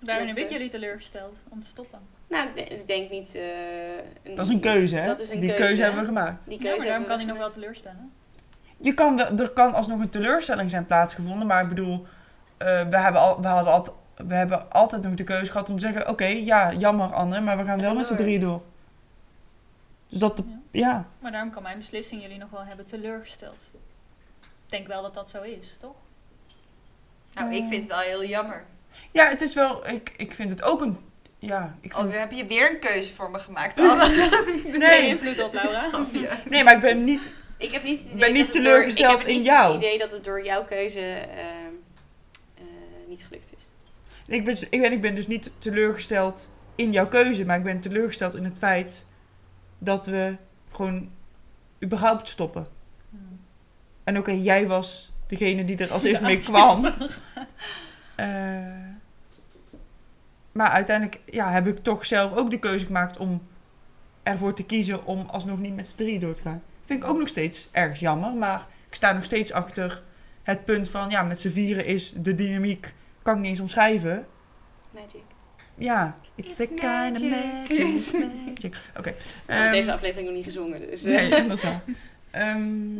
[0.00, 1.98] Waarin Dat, heb ik jullie teleurgesteld om te stoppen?
[2.28, 3.34] Nou, ik denk, ik denk niet.
[3.34, 3.42] eh,
[4.22, 5.06] een- Dat is een keuze, hè?
[5.06, 6.44] Dat is een Die keuze, keuze hebben we gemaakt.
[6.44, 8.12] Die Ja, keuze maar daarom hebben kan hij nog wel teleurstellen.
[8.80, 12.06] Je kan er kan alsnog een teleurstelling zijn plaatsgevonden, maar ik bedoel...
[12.56, 15.74] eh, we, hebben al, we hadden altijd we hebben altijd nog de keuze gehad om
[15.76, 16.08] te zeggen...
[16.08, 18.62] Oké, ja, jammer Anne, maar we gaan wel met z'n drieën door.
[20.08, 20.88] Dus dat, de, Ja.
[20.88, 21.06] ja.
[21.18, 23.70] Maar daarom kan mijn beslissing jullie nog wel hebben teleurgesteld.
[24.42, 25.94] Ik denk wel dat dat zo is, toch?
[27.34, 28.64] Nou, ik vind het wel heel jammer.
[29.10, 29.88] Ja, het is wel...
[29.88, 30.98] Ik, ik vind het ook een...
[31.38, 34.30] Ja, ik vind Oh, heb je weer een keuze voor me gemaakt, Anne?
[34.78, 36.06] nee, invloed op Laura.
[36.50, 37.34] Nee, maar ik ben niet...
[37.60, 39.72] Ik heb niet het idee ben niet teleurgesteld door, ik heb in niet jou.
[39.72, 41.74] het idee dat het door jouw keuze ehm,
[42.54, 42.64] eh,
[43.08, 43.70] niet gelukt is.
[44.26, 47.80] Ik ben, ik, ben, ik ben dus niet teleurgesteld in jouw keuze, maar ik ben
[47.80, 49.06] teleurgesteld in het feit
[49.78, 50.36] dat we
[50.70, 51.10] gewoon
[51.84, 52.66] überhaupt stoppen.
[53.10, 53.40] Hmm.
[54.04, 56.84] En oké, jij was degene die er als eerst mee kwam.
[58.16, 58.26] Eh,
[60.52, 63.42] maar uiteindelijk ja, heb ik toch zelf ook de keuze gemaakt om
[64.22, 66.62] ervoor te kiezen om alsnog niet met z'n drieën door te gaan.
[66.90, 70.02] Vind ik ook nog steeds erg jammer, maar ik sta nog steeds achter
[70.42, 74.26] het punt van ja, met z'n vieren is de dynamiek, kan ik niet eens omschrijven.
[74.90, 75.22] Magic.
[75.74, 77.78] Ja, it's, It's a kind of magic.
[77.78, 78.12] magic.
[78.46, 78.76] magic.
[78.98, 79.10] Oké.
[79.10, 81.04] We hebben ehm, deze aflevering nog niet gezongen, dus...
[81.04, 81.82] eh, Nee, dat is waar.
[82.30, 82.96] Ehm,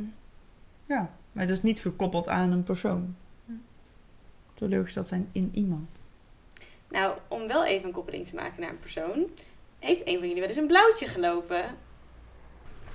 [0.87, 3.17] ja, maar het is niet gekoppeld aan een persoon.
[4.55, 5.89] Teleurgesteld zijn in iemand.
[6.91, 9.27] Nou, om wel even een koppeling te maken naar een persoon...
[9.79, 11.65] Heeft een van jullie wel eens een blauwtje gelopen?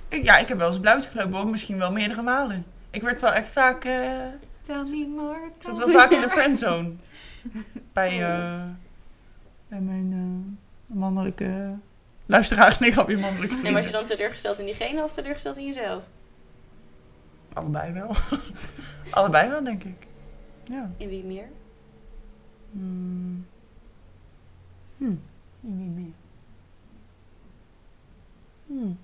[0.08, 1.48] Ik, ja, ik heb wel eens een blauwtje gelopen, hoor.
[1.48, 2.64] misschien wel meerdere malen.
[2.90, 4.26] Ik werd wel echt vaak, eh,
[4.62, 5.46] Tell me more.
[5.56, 6.92] ik zat wel vaak in de friendzone.
[7.92, 8.64] Bij, eh,
[9.68, 10.12] bij mijn
[10.88, 11.74] eh, mannelijke
[12.26, 12.78] luisteraars.
[12.78, 13.92] Nee, grapje, mannelijke En was je vrienden.
[13.92, 16.04] dan teleurgesteld in diegene of teleurgesteld in jezelf?
[17.52, 18.10] Allebei wel.
[19.10, 20.06] Allebei wel, denk ik.
[20.64, 20.90] Ja.
[20.96, 21.48] In wie meer?
[22.70, 23.46] Hmm.
[24.96, 25.22] Hmm.
[25.62, 26.12] In wie meer?
[28.66, 28.98] Hmm.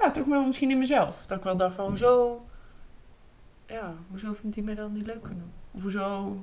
[0.00, 1.26] Ja, toch wel misschien in mezelf.
[1.26, 2.40] Dat ik wel dacht van, hoezo...
[3.66, 5.48] Ja, hoezo vindt hij me dan niet leuk genoeg?
[5.70, 6.36] Of hoezo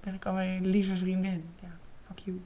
[0.00, 1.50] ben ik al mijn lieve vriendin?
[1.60, 1.68] Ja,
[2.06, 2.40] fuck you.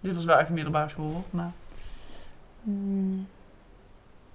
[0.00, 1.52] Dit was wel echt middelbare school, maar...
[2.62, 3.28] Hmm.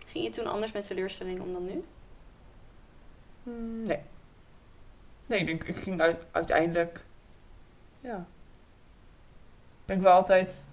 [0.05, 1.83] Ging je toen anders met teleurstelling om dan nu?
[3.43, 4.01] Hmm, Nee.
[5.27, 7.05] Nee, ik, denk, ik ging uit, uiteindelijk.
[8.01, 8.25] Ja.
[9.85, 10.65] Ben ik wel altijd.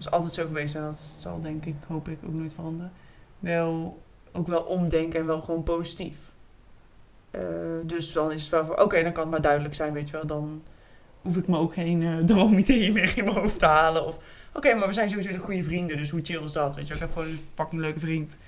[0.00, 2.92] Dat is altijd zo geweest en dat zal denk ik, hoop ik, ook nooit veranderen.
[3.38, 6.16] Wel, ook wel omdenken en wel gewoon positief.
[7.30, 7.42] Eh,
[7.84, 10.12] dus dan is het wel voor, oké, dan kan het maar duidelijk zijn, weet je
[10.12, 10.26] wel.
[10.26, 10.62] Dan
[11.22, 14.06] hoef ik me ook geen eh droomideeën meer in mijn hoofd te halen.
[14.06, 14.18] Of,
[14.54, 16.94] oké, maar we zijn sowieso de goede vrienden, dus hoe chill is dat, weet je
[16.94, 17.02] wel.
[17.02, 18.38] Ik heb gewoon een fucking leuke vriend.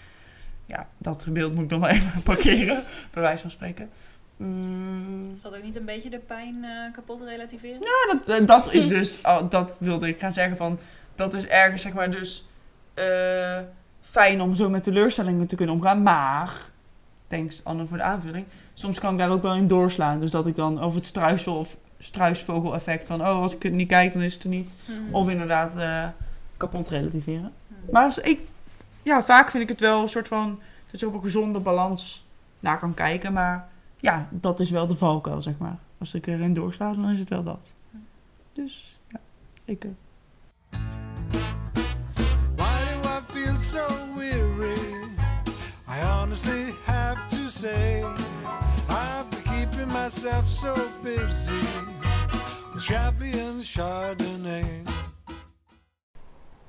[0.66, 3.90] Ja, dat beeld moet ik nog maar even parkeren, bij wijze van spreken.
[4.36, 7.80] Mm, Is dat ook niet een beetje de pijn eh, kapot relativeren?
[7.80, 10.78] ja, dat, dat is dus, oh, dat wilde ik gaan zeggen van,
[11.14, 12.44] dat is ergens zeg maar dus
[12.94, 13.60] eh,
[14.00, 16.02] fijn om zo met teleurstellingen te kunnen omgaan.
[16.02, 16.54] Maar,
[17.26, 20.20] thanks Anne voor de aanvulling, soms kan ik daar ook wel in doorslaan.
[20.20, 23.72] Dus dat ik dan over het struisvogel of struisvogel effect van, oh als ik het
[23.72, 24.74] niet kijk dan is het er niet.
[24.86, 25.14] Mhm.
[25.14, 26.08] Of inderdaad eh,
[26.56, 27.52] kapot relativeren.
[27.66, 27.92] Mhm.
[27.92, 28.40] Maar als ik,
[29.02, 30.60] ja, vaak vind ik het wel een soort van
[30.90, 32.26] dat je op een gezonde balans
[32.60, 33.32] naar kan kijken.
[33.32, 33.68] Maar
[34.00, 35.76] ja, dat is wel de valkuil, zeg maar.
[35.98, 37.72] Als ik erin doorsla, dan is het wel dat.
[38.52, 39.20] Dus ja,
[39.66, 39.90] zeker.
[42.56, 44.76] Why do I feel so weary?
[45.88, 48.04] I honestly have to say,
[48.88, 51.60] I've been keeping myself so busy
[53.62, 54.82] Chardonnay.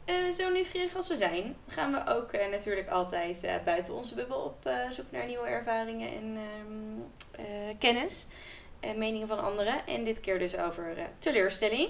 [0.05, 4.15] Eh, zo nieuwsgierig als we zijn, gaan we ook eh, natuurlijk altijd eh, buiten onze
[4.15, 8.27] bubbel op zoek naar nieuwe ervaringen en ehm, eh, kennis
[8.79, 9.87] en meningen van anderen.
[9.87, 11.89] En dit keer dus over teleurstelling.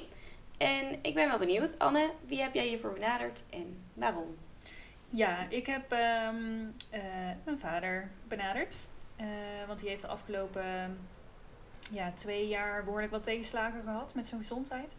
[0.57, 4.37] En ik ben wel benieuwd, Anne, wie heb jij hiervoor benaderd en waarom?
[5.09, 7.01] Ja, ik heb ehm, eh,
[7.43, 8.89] mijn vader benaderd.
[9.15, 9.27] Eh,
[9.67, 10.97] want die heeft de afgelopen
[11.91, 14.95] ja, twee jaar behoorlijk wat tegenslagen gehad met zijn gezondheid.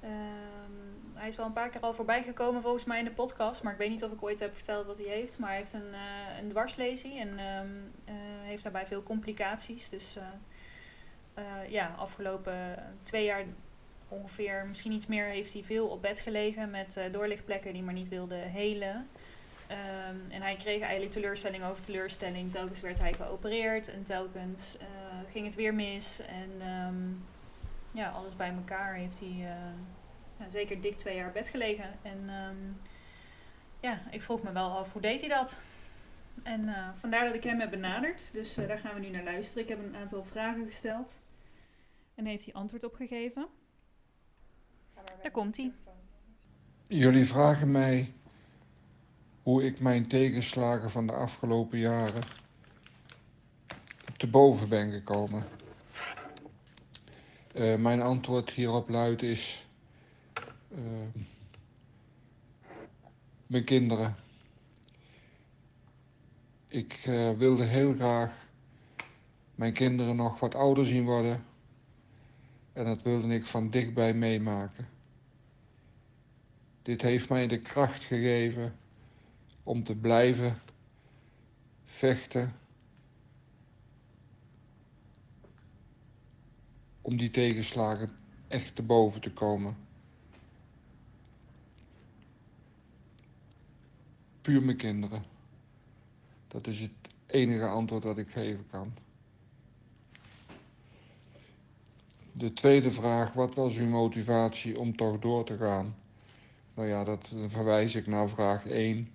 [0.00, 3.62] Ehm, hij is wel een paar keer al voorbij gekomen volgens mij in de podcast.
[3.62, 5.38] Maar ik weet niet of ik ooit heb verteld wat hij heeft.
[5.38, 7.68] Maar hij heeft een, eh een dwarslesie en ehm,
[8.04, 9.88] eh, heeft daarbij veel complicaties.
[9.88, 10.16] Dus
[11.34, 13.44] eh, ja, afgelopen twee jaar
[14.12, 17.94] ongeveer, misschien iets meer, heeft hij veel op bed gelegen met eh, doorlichtplekken die maar
[17.94, 19.08] niet wilden helen.
[19.66, 22.50] Ehm, en hij kreeg eigenlijk teleurstelling over teleurstelling.
[22.50, 24.86] Telkens werd hij geopereerd en telkens eh,
[25.30, 26.20] ging het weer mis.
[26.20, 27.10] En ehm,
[27.90, 29.46] ja, alles bij elkaar heeft hij eh,
[30.38, 31.90] ja, zeker dik twee jaar bed gelegen.
[32.02, 32.56] En ehm,
[33.80, 35.62] ja, ik vroeg me wel af, hoe deed hij dat?
[36.42, 38.32] En vandaar dat ik hem heb benaderd.
[38.32, 39.62] Dus daar gaan we nu naar luisteren.
[39.62, 41.20] Ik heb een aantal vragen gesteld.
[42.14, 43.46] En heeft hij antwoord op gegeven.
[45.22, 45.72] Daar komt hij.
[46.86, 48.12] Jullie vragen mij
[49.42, 52.22] hoe ik mijn tegenslagen van de afgelopen jaren
[54.16, 55.44] te boven ben gekomen.
[57.54, 59.66] Eh, mijn antwoord hierop luidt is...
[60.68, 60.80] eh,
[63.46, 64.16] mijn kinderen.
[66.68, 68.32] Ik eh, wilde heel graag
[69.54, 71.44] mijn kinderen nog wat ouder zien worden.
[72.72, 74.88] En dat wilde ik van dichtbij meemaken.
[76.82, 78.76] Dit heeft mij de kracht gegeven
[79.62, 80.60] om te blijven
[81.84, 82.54] vechten.
[87.00, 88.10] Om die tegenslagen
[88.48, 89.76] echt te boven te komen.
[94.40, 95.24] Puur mijn kinderen.
[96.48, 96.90] Dat is het
[97.26, 98.92] enige antwoord dat ik geven kan.
[102.34, 105.96] De tweede vraag, wat was uw motivatie om toch door te gaan?
[106.74, 109.08] Nou ja, dat verwijs ik naar vraag 1.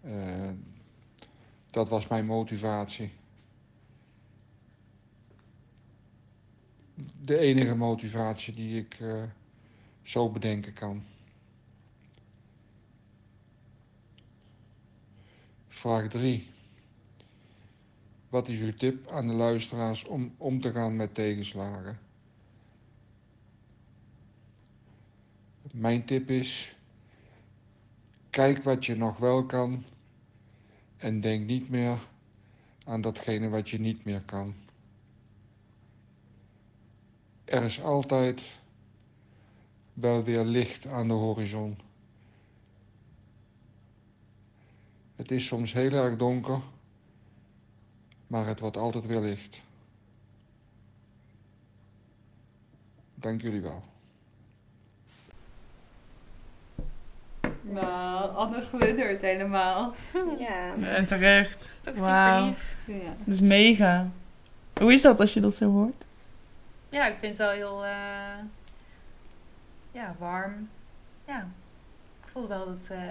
[0.00, 0.50] Eh,
[1.70, 3.10] dat was mijn motivatie.
[7.24, 9.22] De enige motivatie die ik eh,
[10.02, 11.04] zo bedenken kan.
[15.68, 16.48] Vraag 3.
[18.28, 22.05] Wat is uw tip aan de luisteraars om om te gaan met tegenslagen?
[25.76, 26.76] Mijn tip is:
[28.30, 29.84] kijk wat je nog wel kan
[30.96, 31.98] en denk niet meer
[32.84, 34.54] aan datgene wat je niet meer kan.
[37.44, 38.42] Er is altijd
[39.92, 41.78] wel weer licht aan de horizon.
[45.16, 46.60] Het is soms heel erg donker,
[48.26, 49.62] maar het wordt altijd weer licht.
[53.14, 53.94] Dank jullie wel.
[57.70, 59.94] Nou, Anne glundert helemaal.
[60.38, 61.58] Ja, En terecht.
[61.84, 62.76] dat is toch super lief.
[62.84, 63.08] Ja.
[63.24, 64.08] Dat is mega.
[64.80, 66.04] Hoe is dat als je dat zo hoort?
[66.88, 67.90] Ja, ik vind het wel heel eh,
[69.92, 70.68] ja, warm.
[71.26, 71.48] Ja,
[72.24, 73.02] ik voelde wel dat eh,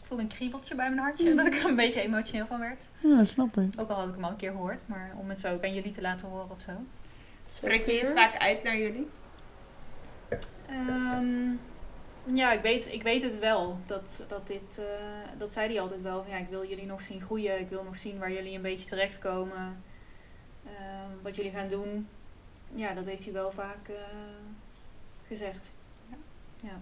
[0.00, 1.34] ik voelde een kriebeltje bij mijn hartje.
[1.34, 2.84] Dat ik er een beetje emotioneel van werd.
[2.98, 3.72] Ja, dat snap ik.
[3.80, 5.74] Ook al had ik hem al een keer gehoord, maar om het zo ook aan
[5.74, 6.72] jullie te laten horen of zo.
[7.48, 9.08] Spreekt hij het vaak uit naar jullie?
[10.68, 11.52] Ehm,
[12.24, 13.78] ja, ik weet, ik weet het wel.
[13.86, 14.84] Dat, dat, dit, eh,
[15.38, 16.22] dat zei hij altijd wel.
[16.22, 17.60] Van, ja, ik wil jullie nog zien groeien.
[17.60, 19.82] Ik wil nog zien waar jullie een beetje terechtkomen.
[20.66, 22.08] Ehm, wat jullie gaan doen.
[22.74, 23.94] Ja, dat heeft hij wel vaak eh,
[25.26, 25.72] gezegd.
[26.08, 26.16] Ja.
[26.62, 26.80] ja.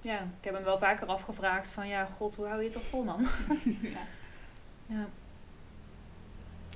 [0.00, 1.88] Ja, ik heb hem wel vaker afgevraagd van...
[1.88, 3.22] Ja, god, hoe hou je het toch vol, man?
[3.82, 4.00] ja.
[4.96, 5.06] Ja.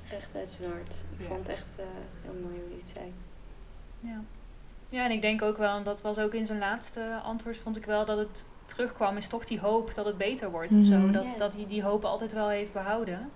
[0.08, 1.04] Recht uit zijn hart.
[1.12, 1.24] Ik Ja.
[1.26, 1.84] vond het echt eh,
[2.22, 3.12] heel mooi hoe je het zei.
[3.98, 4.20] Ja.
[4.90, 7.76] Ja, en ik denk ook wel, en dat was ook in zijn laatste antwoord, vond
[7.76, 10.98] ik wel dat het terugkwam, is toch die hoop dat het beter wordt of zo.
[10.98, 11.12] Mhm.
[11.12, 13.30] Dat, dat hij die hoop altijd wel heeft behouden.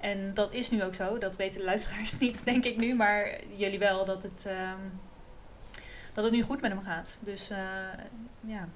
[0.00, 1.18] En dat is nu ook zo.
[1.18, 4.80] Dat weten de luisteraars niet, denk ik nu, maar jullie wel, dat het, ehm,
[6.12, 7.18] dat het nu goed met hem gaat.
[7.22, 7.58] Dus eh,
[8.40, 8.68] ja,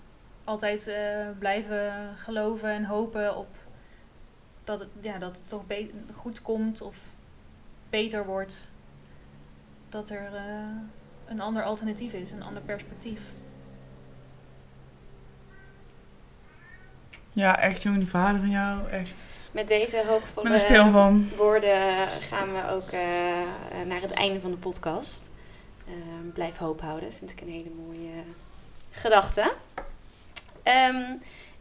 [0.45, 3.57] altijd eh, blijven geloven en hopen op
[4.65, 5.63] dat het, ja, dat het toch
[6.15, 7.15] goed komt of
[7.91, 8.71] beter wordt.
[9.89, 10.77] Dat er eh,
[11.31, 13.21] een ander alternatief is, een ander perspectief.
[17.33, 18.89] Ja, echt jongen, die vader van jou.
[18.89, 19.51] Echt.
[19.53, 20.43] Met deze van.
[21.37, 25.31] woorden gaan we ook eh, naar het einde van de podcast.
[25.87, 28.23] Ehm, blijf hoop houden, vind ik een hele mooie
[28.91, 29.53] gedachte.
[30.63, 31.17] Ehm,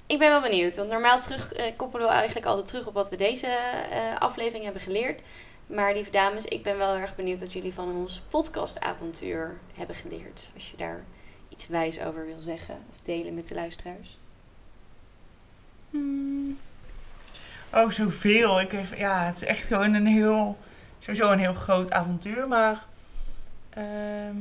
[0.07, 3.17] ik ben wel benieuwd, want normaal terug, koppelen we eigenlijk altijd terug op wat we
[3.17, 5.22] deze eh, aflevering hebben geleerd.
[5.70, 10.49] Maar lieve dames, ik ben wel erg benieuwd wat jullie van ons podcastavontuur hebben geleerd.
[10.55, 11.03] Als je daar
[11.49, 14.17] iets wijs over wil zeggen of delen met de luisteraars.
[15.89, 16.57] Hmm.
[17.74, 18.59] Oh, zoveel.
[18.59, 20.57] Ik ja, het is echt gewoon een heel,
[20.99, 22.47] sowieso een heel groot avontuur.
[22.47, 22.86] Maar
[23.70, 24.38] ehm,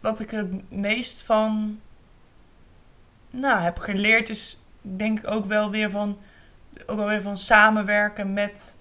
[0.00, 1.80] wat ik het meest van,
[3.30, 6.18] nou, heb geleerd is, denk ik ook wel weer van,
[6.86, 8.76] ook wel weer van samenwerken met,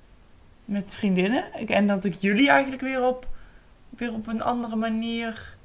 [0.67, 1.43] met vriendinnen.
[1.55, 3.27] Ik- En dat ik jullie eigenlijk weer op,
[3.89, 5.55] weer op een andere manier,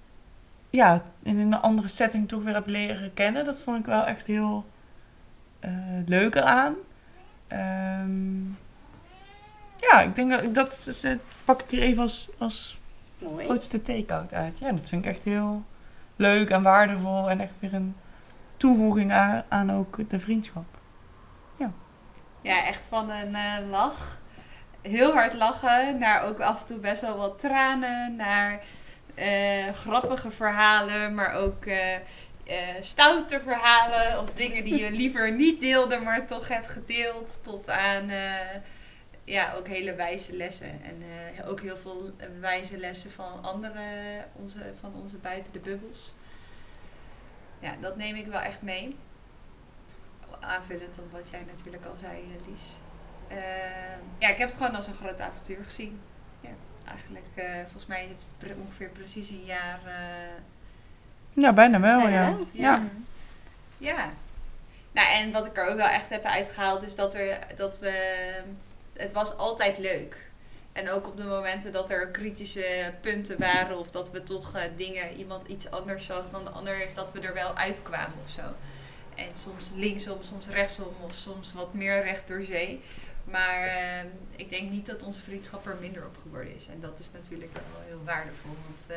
[0.71, 3.45] ja, in een andere setting toch weer heb leren kennen.
[3.45, 4.65] Dat vond ik wel echt heel
[5.61, 5.71] eh,
[6.07, 6.75] leuk eraan.
[7.49, 8.45] Ehm,
[9.77, 12.81] ja, ik denk dat dat is, eh, pak ik er even als, als
[13.19, 13.45] Mooi.
[13.45, 14.59] grootste take-out uit.
[14.59, 15.65] Ja, dat vind ik echt heel
[16.17, 17.97] leuk en waardevol en echt weer een
[18.57, 20.65] toevoeging aan, aan ook de vriendschap.
[22.43, 24.21] Ja, echt van een eh, lach.
[24.83, 25.99] Heel hard lachen.
[25.99, 28.16] Naar ook af en toe best wel wat tranen.
[28.16, 28.61] Naar
[29.14, 31.14] eh, grappige verhalen.
[31.14, 31.99] Maar ook eh,
[32.80, 34.20] stoute verhalen.
[34.20, 37.41] Of dingen die je liever niet deelde, maar toch hebt gedeeld.
[37.43, 38.11] Tot aan
[39.24, 40.83] ja, ook hele wijze lessen.
[40.83, 41.03] En
[41.47, 42.11] ook heel veel
[42.41, 43.85] wijze lessen van andere,
[44.33, 46.12] onze, van onze buiten de bubbels.
[47.62, 48.97] Ja, dat neem ik wel echt mee.
[50.41, 52.76] Aanvullend op wat jij natuurlijk al zei, Lies.
[53.37, 53.39] Eh,
[54.18, 56.01] ja, ik heb het gewoon als een groot avontuur gezien.
[56.41, 56.51] Ja,
[56.89, 59.80] eigenlijk, eh, volgens mij heeft het ongeveer precies een jaar...
[59.87, 60.43] eh,
[61.33, 62.37] Ja, bijna wel, ja.
[62.53, 62.83] Ja.
[63.78, 64.11] ja.
[64.93, 68.20] Nou, en wat ik er ook wel echt heb uitgehaald is dat, er, dat we...
[68.93, 70.30] Het was altijd leuk.
[70.72, 73.78] En ook op de momenten dat er kritische punten waren...
[73.78, 76.85] of dat we toch eh, dingen, iemand iets anders zag dan de ander...
[76.85, 78.43] is dat we er wel uitkwamen of zo.
[79.14, 82.83] En soms linksom, soms rechtsom of soms wat meer recht door zee.
[83.25, 84.05] Maar eh,
[84.37, 86.66] ik denk niet dat onze vriendschap er minder op geworden is.
[86.66, 88.57] En dat is natuurlijk wel heel waardevol.
[88.68, 88.97] Want eh,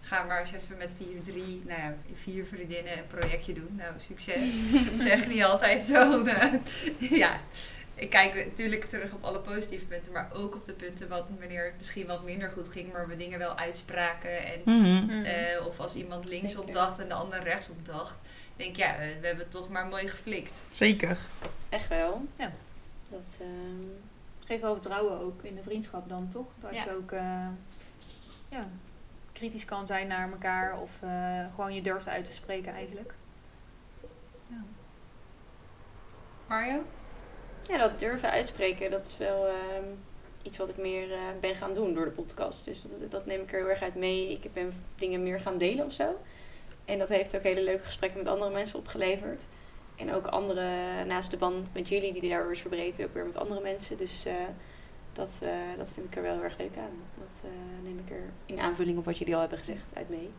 [0.00, 3.74] ga maar eens even met vier, drie, nou ja, vier vriendinnen een projectje doen.
[3.76, 4.62] Nou, succes.
[4.94, 6.24] zeg niet altijd zo.
[6.98, 7.40] ja,
[7.94, 10.12] ik kijk natuurlijk terug op alle positieve punten.
[10.12, 12.92] Maar ook op de punten wat, wanneer het misschien wat minder goed ging.
[12.92, 14.44] Maar we dingen wel uitspraken.
[14.46, 15.04] En Mhm.
[15.04, 15.24] Mhm.
[15.24, 16.72] eh, of als iemand linksom Zeker.
[16.74, 18.22] dacht en de ander rechtsom dacht.
[18.56, 20.64] Denk ja, eh, we hebben het toch maar mooi geflikt.
[20.70, 21.18] Zeker.
[21.68, 22.24] Echt wel.
[22.36, 22.52] Ja.
[23.14, 23.88] Dat, ehm,
[24.46, 26.46] geeft wel vertrouwen ook in de vriendschap dan, toch?
[26.60, 26.84] Dat Ja.
[26.84, 27.48] je ook eh,
[28.48, 28.68] ja,
[29.32, 33.14] kritisch kan zijn naar elkaar of eh, gewoon je durft uit te spreken eigenlijk.
[34.48, 34.62] Ja.
[36.48, 36.82] Mario?
[37.68, 39.84] ja, dat durven uitspreken, dat is wel ehm,
[40.42, 42.64] iets wat ik meer eh, ben gaan doen door de podcast.
[42.64, 44.30] Dus dat, dat neem ik er heel erg uit mee.
[44.30, 46.20] Ik ben dingen meer gaan delen of zo.
[46.84, 49.44] En dat heeft ook hele leuke gesprekken met andere mensen opgeleverd.
[49.96, 50.68] En ook andere,
[51.08, 53.96] naast de band met jullie, die daardoor is verbreed, ook weer met andere mensen.
[53.96, 54.32] Dus eh,
[55.12, 56.96] dat, eh, dat vind ik er wel heel erg leuk aan.
[57.18, 57.50] Dat eh,
[57.84, 60.30] neem ik er in aanvulling op wat jullie al hebben gezegd uit mee.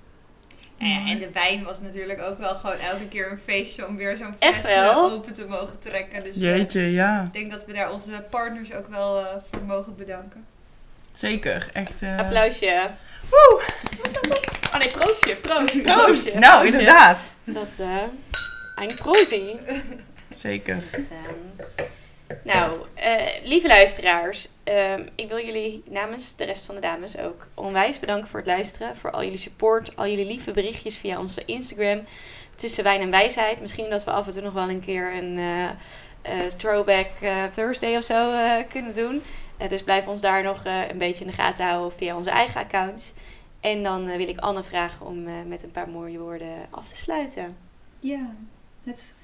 [0.77, 3.95] En, ja, en de wijn was natuurlijk ook wel gewoon elke keer een feestje om
[3.97, 6.23] weer zo'n fles open te mogen trekken.
[6.23, 7.23] Dus Jeetje, ja.
[7.23, 10.45] ik denk dat we daar onze partners ook wel eh, voor mogen bedanken.
[11.11, 11.69] Zeker.
[11.71, 12.01] Echt.
[12.01, 12.89] eh, Applausje.
[13.29, 13.63] Woe!
[14.73, 15.35] Oh nee, proostje.
[15.35, 15.83] Proost.
[15.83, 15.83] Proost.
[15.83, 17.31] Proostje, Nou, inderdaad.
[17.43, 17.87] Dat, eh
[18.75, 19.59] een proosie.
[20.35, 20.83] Zeker.
[20.91, 26.81] Dat, ehm, nou, eh, lieve luisteraars, ehm, ik wil jullie namens de rest van de
[26.81, 28.97] dames ook onwijs bedanken voor het luisteren.
[28.97, 32.03] Voor al jullie support, al jullie lieve berichtjes via onze Instagram.
[32.55, 33.61] Tussen wijn en wijsheid.
[33.61, 35.69] Misschien dat we af en toe nog wel een keer een eh,
[36.21, 39.23] eh, throwback eh, Thursday of zo eh, kunnen doen.
[39.57, 42.29] Eh, dus blijf ons daar nog eh, een beetje in de gaten houden via onze
[42.29, 43.13] eigen accounts.
[43.59, 46.95] En dan wil ik Anne vragen om eh, met een paar mooie woorden af te
[46.95, 47.57] sluiten.
[47.99, 48.35] ja,
[48.85, 49.15] het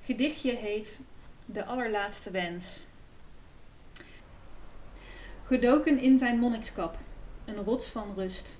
[0.00, 1.00] gedichtje heet
[1.46, 2.84] De allerlaatste wens.
[5.46, 6.98] Gedoken in zijn monnikskap,
[7.44, 8.56] een rots van rust.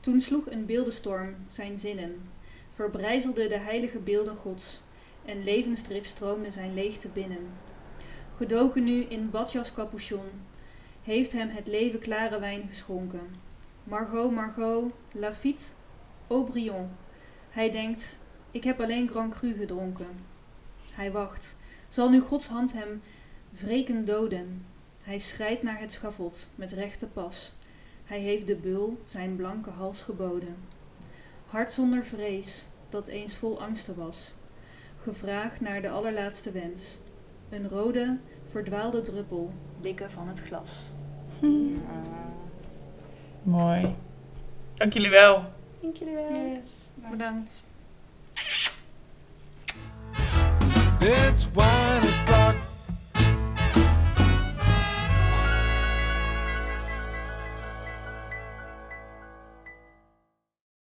[0.00, 2.30] Toen sloeg een beeldenstorm zijn zinnen,
[2.70, 4.80] verbrijzelde de heilige beelden gods,
[5.24, 7.52] en levensdrift stroomde zijn leegte binnen.
[8.36, 10.30] Gedoken nu in badjas capuchon,
[11.02, 13.34] heeft hem het leven klare wijn geschonken.
[13.84, 15.64] Margot, Margot, Lafitte,
[16.28, 16.90] Aubryon.
[17.50, 18.18] Hij denkt,
[18.54, 20.06] ik heb alleen Grand Cru gedronken.
[20.92, 21.56] Hij wacht.
[21.88, 23.02] Zal nu Gods hand hem
[23.50, 24.66] wreken doden?
[25.02, 27.52] Hij schrijdt naar het schavot met rechte pas.
[28.04, 30.56] Hij heeft de beul zijn blanke hals geboden.
[31.46, 34.32] Hart zonder vrees, dat eens vol angsten was.
[35.02, 36.98] Gevraagd naar de allerlaatste wens.
[37.50, 38.18] Een rode,
[38.50, 40.90] verdwaalde druppel, likken van het glas.
[43.42, 43.94] Mooi.
[44.74, 45.44] Dank jullie wel.
[45.80, 46.60] Dank jullie wel.
[47.10, 47.64] Bedankt.
[51.06, 52.56] It's wine o'clock.